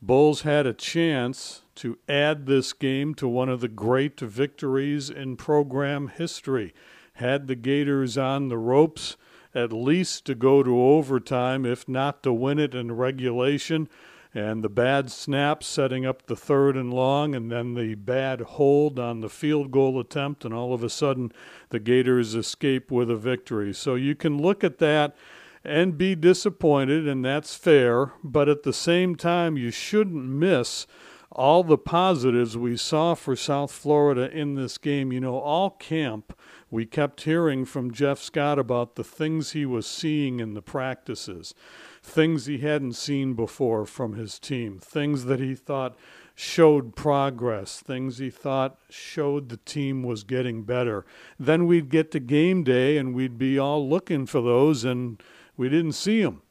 Bulls 0.01 0.43
had 0.43 0.65
a 0.65 0.73
chance 0.73 1.63
to 1.75 1.97
add 2.07 2.45
this 2.45 2.71
game 2.71 3.13
to 3.15 3.27
one 3.27 3.49
of 3.49 3.59
the 3.59 3.67
great 3.67 4.19
victories 4.19 5.09
in 5.09 5.35
program 5.35 6.07
history. 6.07 6.73
Had 7.13 7.47
the 7.47 7.55
Gators 7.55 8.17
on 8.17 8.47
the 8.47 8.57
ropes 8.57 9.17
at 9.53 9.73
least 9.73 10.25
to 10.25 10.35
go 10.35 10.63
to 10.63 10.81
overtime, 10.81 11.65
if 11.65 11.87
not 11.89 12.23
to 12.23 12.31
win 12.31 12.59
it 12.59 12.73
in 12.73 12.93
regulation. 12.93 13.89
And 14.33 14.63
the 14.63 14.69
bad 14.69 15.11
snap 15.11 15.63
setting 15.63 16.05
up 16.05 16.27
the 16.27 16.35
third 16.35 16.77
and 16.77 16.93
long, 16.93 17.33
and 17.33 17.51
then 17.51 17.73
the 17.73 17.95
bad 17.95 18.41
hold 18.41 18.99
on 18.99 19.21
the 19.21 19.29
field 19.29 19.71
goal 19.71 19.99
attempt, 19.99 20.45
and 20.45 20.53
all 20.53 20.73
of 20.73 20.83
a 20.83 20.89
sudden 20.89 21.31
the 21.69 21.79
Gators 21.79 22.35
escape 22.35 22.91
with 22.91 23.09
a 23.09 23.15
victory. 23.15 23.73
So 23.73 23.95
you 23.95 24.15
can 24.15 24.37
look 24.37 24.63
at 24.63 24.77
that 24.77 25.15
and 25.69 25.97
be 25.97 26.15
disappointed, 26.15 27.07
and 27.07 27.23
that's 27.23 27.55
fair, 27.55 28.13
but 28.23 28.49
at 28.49 28.63
the 28.63 28.73
same 28.73 29.15
time, 29.15 29.55
you 29.55 29.71
shouldn't 29.71 30.25
miss 30.25 30.87
all 31.31 31.63
the 31.63 31.77
positives 31.77 32.57
we 32.57 32.75
saw 32.75 33.13
for 33.13 33.35
South 33.35 33.71
Florida 33.71 34.29
in 34.35 34.55
this 34.55 34.77
game. 34.77 35.11
You 35.11 35.19
know, 35.19 35.37
all 35.39 35.69
camp, 35.69 36.37
we 36.71 36.85
kept 36.85 37.21
hearing 37.21 37.65
from 37.65 37.91
Jeff 37.91 38.19
Scott 38.19 38.57
about 38.57 38.95
the 38.95 39.03
things 39.03 39.51
he 39.51 39.65
was 39.65 39.85
seeing 39.85 40.39
in 40.39 40.55
the 40.55 40.61
practices, 40.61 41.53
things 42.01 42.47
he 42.47 42.57
hadn't 42.57 42.93
seen 42.93 43.35
before 43.35 43.85
from 43.85 44.13
his 44.13 44.39
team, 44.39 44.79
things 44.79 45.25
that 45.25 45.39
he 45.39 45.53
thought 45.53 45.95
showed 46.33 46.95
progress, 46.95 47.79
things 47.79 48.17
he 48.17 48.29
thought 48.29 48.79
showed 48.89 49.49
the 49.49 49.57
team 49.57 50.03
was 50.03 50.23
getting 50.23 50.63
better. 50.63 51.05
Then 51.37 51.67
we'd 51.67 51.89
get 51.89 52.11
to 52.11 52.19
game 52.19 52.63
day 52.63 52.97
and 52.97 53.13
we'd 53.13 53.37
be 53.37 53.59
all 53.59 53.87
looking 53.87 54.25
for 54.25 54.41
those, 54.41 54.83
and 54.83 55.21
we 55.59 55.67
didn't 55.67 55.91
see 55.91 56.23
them. 56.23 56.41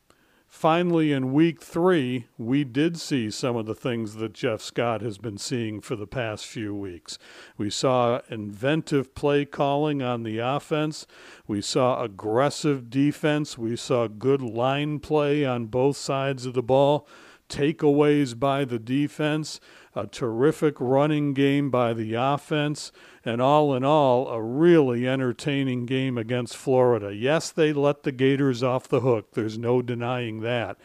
Finally, 0.47 1.13
in 1.13 1.33
week 1.33 1.63
three, 1.63 2.27
we 2.37 2.63
did 2.63 3.01
see 3.01 3.31
some 3.31 3.57
of 3.57 3.65
the 3.65 3.75
things 3.75 4.17
that 4.17 4.35
Jeff 4.35 4.61
Scott 4.61 5.01
has 5.01 5.17
been 5.17 5.39
seeing 5.39 5.81
for 5.81 5.97
the 5.97 6.07
past 6.07 6.45
few 6.45 6.75
weeks. 6.75 7.19
We 7.57 7.71
saw 7.71 8.21
inventive 8.29 9.15
play 9.15 9.47
calling 9.47 10.03
on 10.03 10.25
the 10.25 10.39
offense. 10.39 11.07
We 11.47 11.63
saw 11.63 12.03
aggressive 12.03 12.91
defense. 12.91 13.57
We 13.57 13.77
saw 13.77 14.09
good 14.09 14.43
line 14.43 14.99
play 15.01 15.43
on 15.43 15.67
both 15.67 15.97
sides 15.97 16.45
of 16.45 16.53
the 16.53 16.63
ball 16.63 17.09
takeaways 17.49 18.39
by 18.39 18.65
the 18.65 18.79
defense, 18.79 19.59
a 19.95 20.07
terrific 20.07 20.77
running 20.79 21.33
game 21.33 21.71
by 21.71 21.95
the 21.95 22.15
offense, 22.15 22.93
and 23.29 23.43
all 23.43 23.75
in 23.75 23.85
all, 23.85 24.29
a 24.29 24.41
really 24.41 25.07
entertaining 25.07 25.85
game 25.85 26.17
against 26.17 26.57
Florida. 26.57 27.15
Yes, 27.15 27.51
they 27.51 27.75
let 27.75 28.03
the 28.03 28.11
Gators 28.11 28.63
off 28.63 28.89
the 28.89 29.01
hook, 29.01 29.33
there's 29.33 29.59
no 29.59 29.83
denying 29.83 30.41
that. 30.41 30.79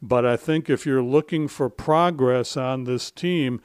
But 0.00 0.24
I 0.24 0.38
think 0.38 0.70
if 0.70 0.86
you're 0.86 1.02
looking 1.02 1.46
for 1.46 1.68
progress 1.68 2.56
on 2.56 2.84
this 2.84 3.10
team, 3.10 3.60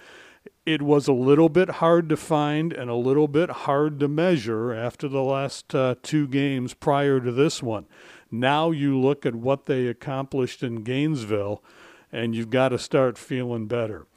it 0.65 0.81
was 0.81 1.07
a 1.07 1.13
little 1.13 1.47
bit 1.47 1.69
hard 1.69 2.09
to 2.09 2.17
find 2.17 2.73
and 2.73 2.89
a 2.89 2.95
little 2.95 3.29
bit 3.29 3.49
hard 3.49 4.01
to 4.01 4.09
measure 4.09 4.73
after 4.73 5.07
the 5.07 5.21
last 5.21 5.73
uh, 5.73 5.95
two 6.03 6.27
games 6.27 6.73
prior 6.73 7.21
to 7.21 7.31
this 7.31 7.63
one. 7.63 7.85
Now 8.29 8.71
you 8.71 8.99
look 8.99 9.25
at 9.25 9.35
what 9.35 9.65
they 9.65 9.87
accomplished 9.87 10.61
in 10.61 10.83
Gainesville 10.83 11.63
and 12.11 12.35
you've 12.35 12.49
got 12.49 12.69
to 12.69 12.79
start 12.79 13.17
feeling 13.17 13.67
better. 13.67 14.07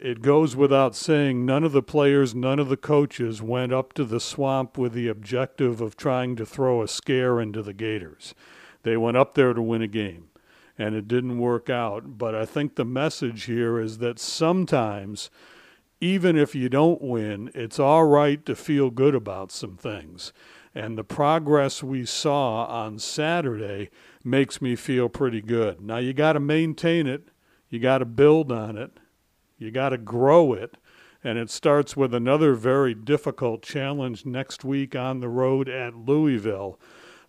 It 0.00 0.22
goes 0.22 0.56
without 0.56 0.96
saying, 0.96 1.44
none 1.44 1.62
of 1.62 1.72
the 1.72 1.82
players, 1.82 2.34
none 2.34 2.58
of 2.58 2.70
the 2.70 2.78
coaches 2.78 3.42
went 3.42 3.70
up 3.70 3.92
to 3.94 4.04
the 4.04 4.18
swamp 4.18 4.78
with 4.78 4.94
the 4.94 5.08
objective 5.08 5.82
of 5.82 5.94
trying 5.94 6.36
to 6.36 6.46
throw 6.46 6.80
a 6.80 6.88
scare 6.88 7.38
into 7.38 7.62
the 7.62 7.74
Gators. 7.74 8.34
They 8.82 8.96
went 8.96 9.18
up 9.18 9.34
there 9.34 9.52
to 9.52 9.60
win 9.60 9.82
a 9.82 9.86
game, 9.86 10.30
and 10.78 10.94
it 10.94 11.06
didn't 11.06 11.38
work 11.38 11.68
out. 11.68 12.16
But 12.16 12.34
I 12.34 12.46
think 12.46 12.76
the 12.76 12.84
message 12.86 13.44
here 13.44 13.78
is 13.78 13.98
that 13.98 14.18
sometimes, 14.18 15.28
even 16.00 16.34
if 16.34 16.54
you 16.54 16.70
don't 16.70 17.02
win, 17.02 17.50
it's 17.54 17.78
all 17.78 18.06
right 18.06 18.44
to 18.46 18.56
feel 18.56 18.88
good 18.88 19.14
about 19.14 19.52
some 19.52 19.76
things. 19.76 20.32
And 20.74 20.96
the 20.96 21.04
progress 21.04 21.82
we 21.82 22.06
saw 22.06 22.64
on 22.64 22.98
Saturday 23.00 23.90
makes 24.24 24.62
me 24.62 24.76
feel 24.76 25.10
pretty 25.10 25.42
good. 25.42 25.82
Now, 25.82 25.98
you 25.98 26.14
got 26.14 26.32
to 26.32 26.40
maintain 26.40 27.06
it 27.06 27.28
you 27.70 27.78
got 27.78 27.98
to 27.98 28.04
build 28.04 28.50
on 28.50 28.76
it. 28.76 28.98
You 29.60 29.70
got 29.70 29.90
to 29.90 29.98
grow 29.98 30.54
it. 30.54 30.76
And 31.22 31.38
it 31.38 31.50
starts 31.50 31.96
with 31.96 32.14
another 32.14 32.54
very 32.54 32.94
difficult 32.94 33.62
challenge 33.62 34.24
next 34.24 34.64
week 34.64 34.96
on 34.96 35.20
the 35.20 35.28
road 35.28 35.68
at 35.68 35.94
Louisville. 35.94 36.80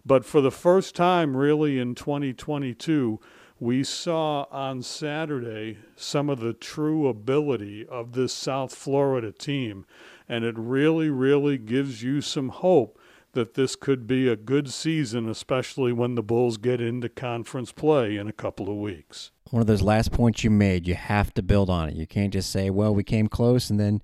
But 0.06 0.24
for 0.24 0.40
the 0.40 0.50
first 0.50 0.96
time, 0.96 1.36
really, 1.36 1.78
in 1.78 1.94
2022, 1.94 3.20
we 3.60 3.84
saw 3.84 4.46
on 4.50 4.82
Saturday 4.82 5.80
some 5.98 6.30
of 6.30 6.40
the 6.40 6.54
true 6.54 7.10
ability 7.10 7.86
of 7.86 8.14
this 8.14 8.32
South 8.34 8.74
Florida 8.74 9.34
team. 9.34 9.86
And 10.30 10.46
it 10.46 10.56
really, 10.58 11.10
really 11.10 11.58
gives 11.58 12.02
you 12.02 12.22
some 12.22 12.48
hope 12.48 12.98
that 13.34 13.54
this 13.54 13.76
could 13.76 14.08
be 14.08 14.28
a 14.28 14.36
good 14.36 14.72
season, 14.72 15.30
especially 15.30 15.94
when 15.94 16.16
the 16.16 16.24
Bulls 16.24 16.58
get 16.58 16.82
into 16.82 17.10
conference 17.10 17.72
play 17.72 18.18
in 18.18 18.28
a 18.28 18.34
couple 18.34 18.70
of 18.70 18.76
weeks. 18.78 19.32
One 19.50 19.62
of 19.62 19.68
those 19.68 19.82
last 19.82 20.12
points 20.12 20.44
you 20.44 20.50
made, 20.50 20.88
you 20.88 20.96
have 20.96 21.34
to 21.34 21.42
build 21.42 21.70
on 21.70 21.90
it. 21.90 21.96
You 21.96 22.08
can't 22.08 22.34
just 22.34 22.52
say, 22.52 22.70
well, 22.70 22.94
we 22.94 23.04
came 23.04 23.28
close 23.28 23.70
and 23.70 23.80
then 23.80 24.02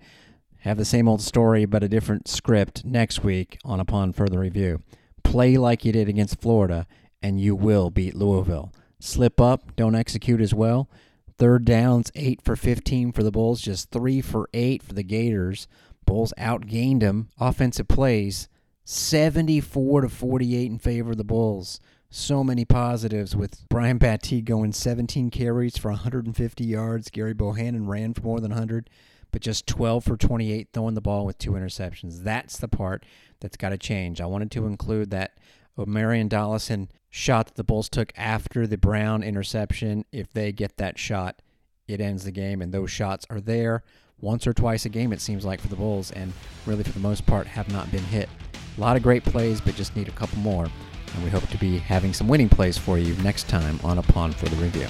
have 0.60 0.78
the 0.78 0.86
same 0.86 1.08
old 1.08 1.22
story 1.22 1.66
but 1.66 1.84
a 1.84 1.88
different 1.90 2.28
script 2.28 2.84
next 2.84 3.24
week 3.24 3.58
on 3.64 3.80
Upon 3.80 4.14
Further 4.14 4.40
Review. 4.40 4.82
Play 5.24 5.58
like 5.58 5.86
you 5.86 5.92
did 5.92 6.10
against 6.10 6.42
Florida, 6.42 6.88
and 7.22 7.40
you 7.40 7.56
will 7.56 7.90
beat 7.90 8.16
Louisville. 8.16 8.72
Slip 9.00 9.40
up, 9.40 9.76
don't 9.76 9.96
execute 9.96 10.42
as 10.42 10.54
well. 10.54 10.90
Third 11.38 11.66
downs, 11.66 12.12
8 12.16 12.42
for 12.42 12.56
15 12.56 13.12
for 13.12 13.24
the 13.24 13.32
Bulls, 13.32 13.62
just 13.62 13.92
3 13.92 14.22
for 14.22 14.50
8 14.54 14.82
for 14.82 14.94
the 14.94 15.04
Gators. 15.04 15.68
Bulls 16.06 16.34
outgained 16.38 17.02
them. 17.02 17.30
Offensive 17.40 17.88
plays, 17.88 18.50
74 18.90 20.00
to 20.00 20.08
48 20.08 20.72
in 20.72 20.80
favor 20.80 21.12
of 21.12 21.18
the 21.18 21.26
Bulls. 21.26 21.82
So 22.10 22.42
many 22.42 22.64
positives 22.64 23.36
with 23.36 23.68
Brian 23.68 24.00
Battie 24.00 24.42
going 24.42 24.72
17 24.72 25.30
carries 25.30 25.78
for 25.78 25.92
150 25.92 26.64
yards. 26.64 27.10
Gary 27.10 27.34
Bohannon 27.34 27.90
ran 27.90 28.14
for 28.14 28.22
more 28.22 28.40
than 28.40 28.52
100, 28.52 28.90
but 29.32 29.42
just 29.42 29.68
12 29.68 30.06
for 30.06 30.16
28 30.16 30.70
throwing 30.72 30.96
the 30.96 31.02
ball 31.02 31.26
with 31.26 31.38
two 31.38 31.52
interceptions. 31.52 32.24
That's 32.24 32.56
the 32.56 32.70
part 32.70 33.06
that's 33.42 33.58
got 33.58 33.70
to 33.70 33.78
change. 33.78 34.22
I 34.22 34.26
wanted 34.26 34.52
to 34.52 34.66
include 34.66 35.10
that 35.10 35.38
Marion 35.76 36.30
Dollison 36.30 36.90
shot 37.10 37.48
that 37.48 37.56
the 37.56 37.66
Bulls 37.66 37.90
took 37.90 38.14
after 38.16 38.66
the 38.66 38.78
Brown 38.78 39.22
interception. 39.22 40.06
If 40.14 40.32
they 40.32 40.54
get 40.54 40.78
that 40.78 40.98
shot, 40.98 41.42
it 41.90 42.00
ends 42.00 42.24
the 42.24 42.32
game, 42.32 42.62
and 42.62 42.74
those 42.74 42.90
shots 42.90 43.26
are 43.30 43.42
there 43.42 43.84
once 44.22 44.48
or 44.48 44.54
twice 44.54 44.86
a 44.86 44.90
game, 44.90 45.12
it 45.12 45.20
seems 45.20 45.44
like, 45.44 45.60
for 45.60 45.68
the 45.68 45.76
Bulls, 45.76 46.10
and 46.12 46.32
really, 46.66 46.84
for 46.84 46.94
the 46.94 47.02
most 47.02 47.26
part, 47.26 47.48
have 47.48 47.70
not 47.70 47.92
been 47.92 48.04
hit. 48.06 48.30
A 48.78 48.82
lot 48.82 48.96
of 48.96 49.02
great 49.02 49.24
plays, 49.24 49.60
but 49.60 49.76
just 49.76 49.96
need 49.96 50.08
a 50.08 50.12
couple 50.12 50.38
more. 50.40 50.68
And 51.16 51.24
we 51.24 51.30
hope 51.30 51.48
to 51.50 51.58
be 51.58 51.80
having 51.80 52.14
some 52.14 52.28
winning 52.28 52.50
plays 52.50 52.78
for 52.78 53.00
you 53.00 53.16
next 53.24 53.48
time 53.48 53.80
on 53.84 53.98
Upon 53.98 54.32
the 54.32 54.56
Review. 54.58 54.88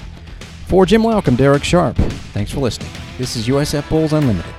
For 0.66 0.84
Jim 0.84 1.02
Welcome, 1.02 1.36
Derek 1.36 1.64
Sharp. 1.64 1.96
Thanks 2.34 2.50
for 2.50 2.60
listening. 2.60 2.90
This 3.16 3.36
is 3.36 3.48
USF 3.48 3.88
Bulls 3.88 4.12
Unlimited. 4.12 4.54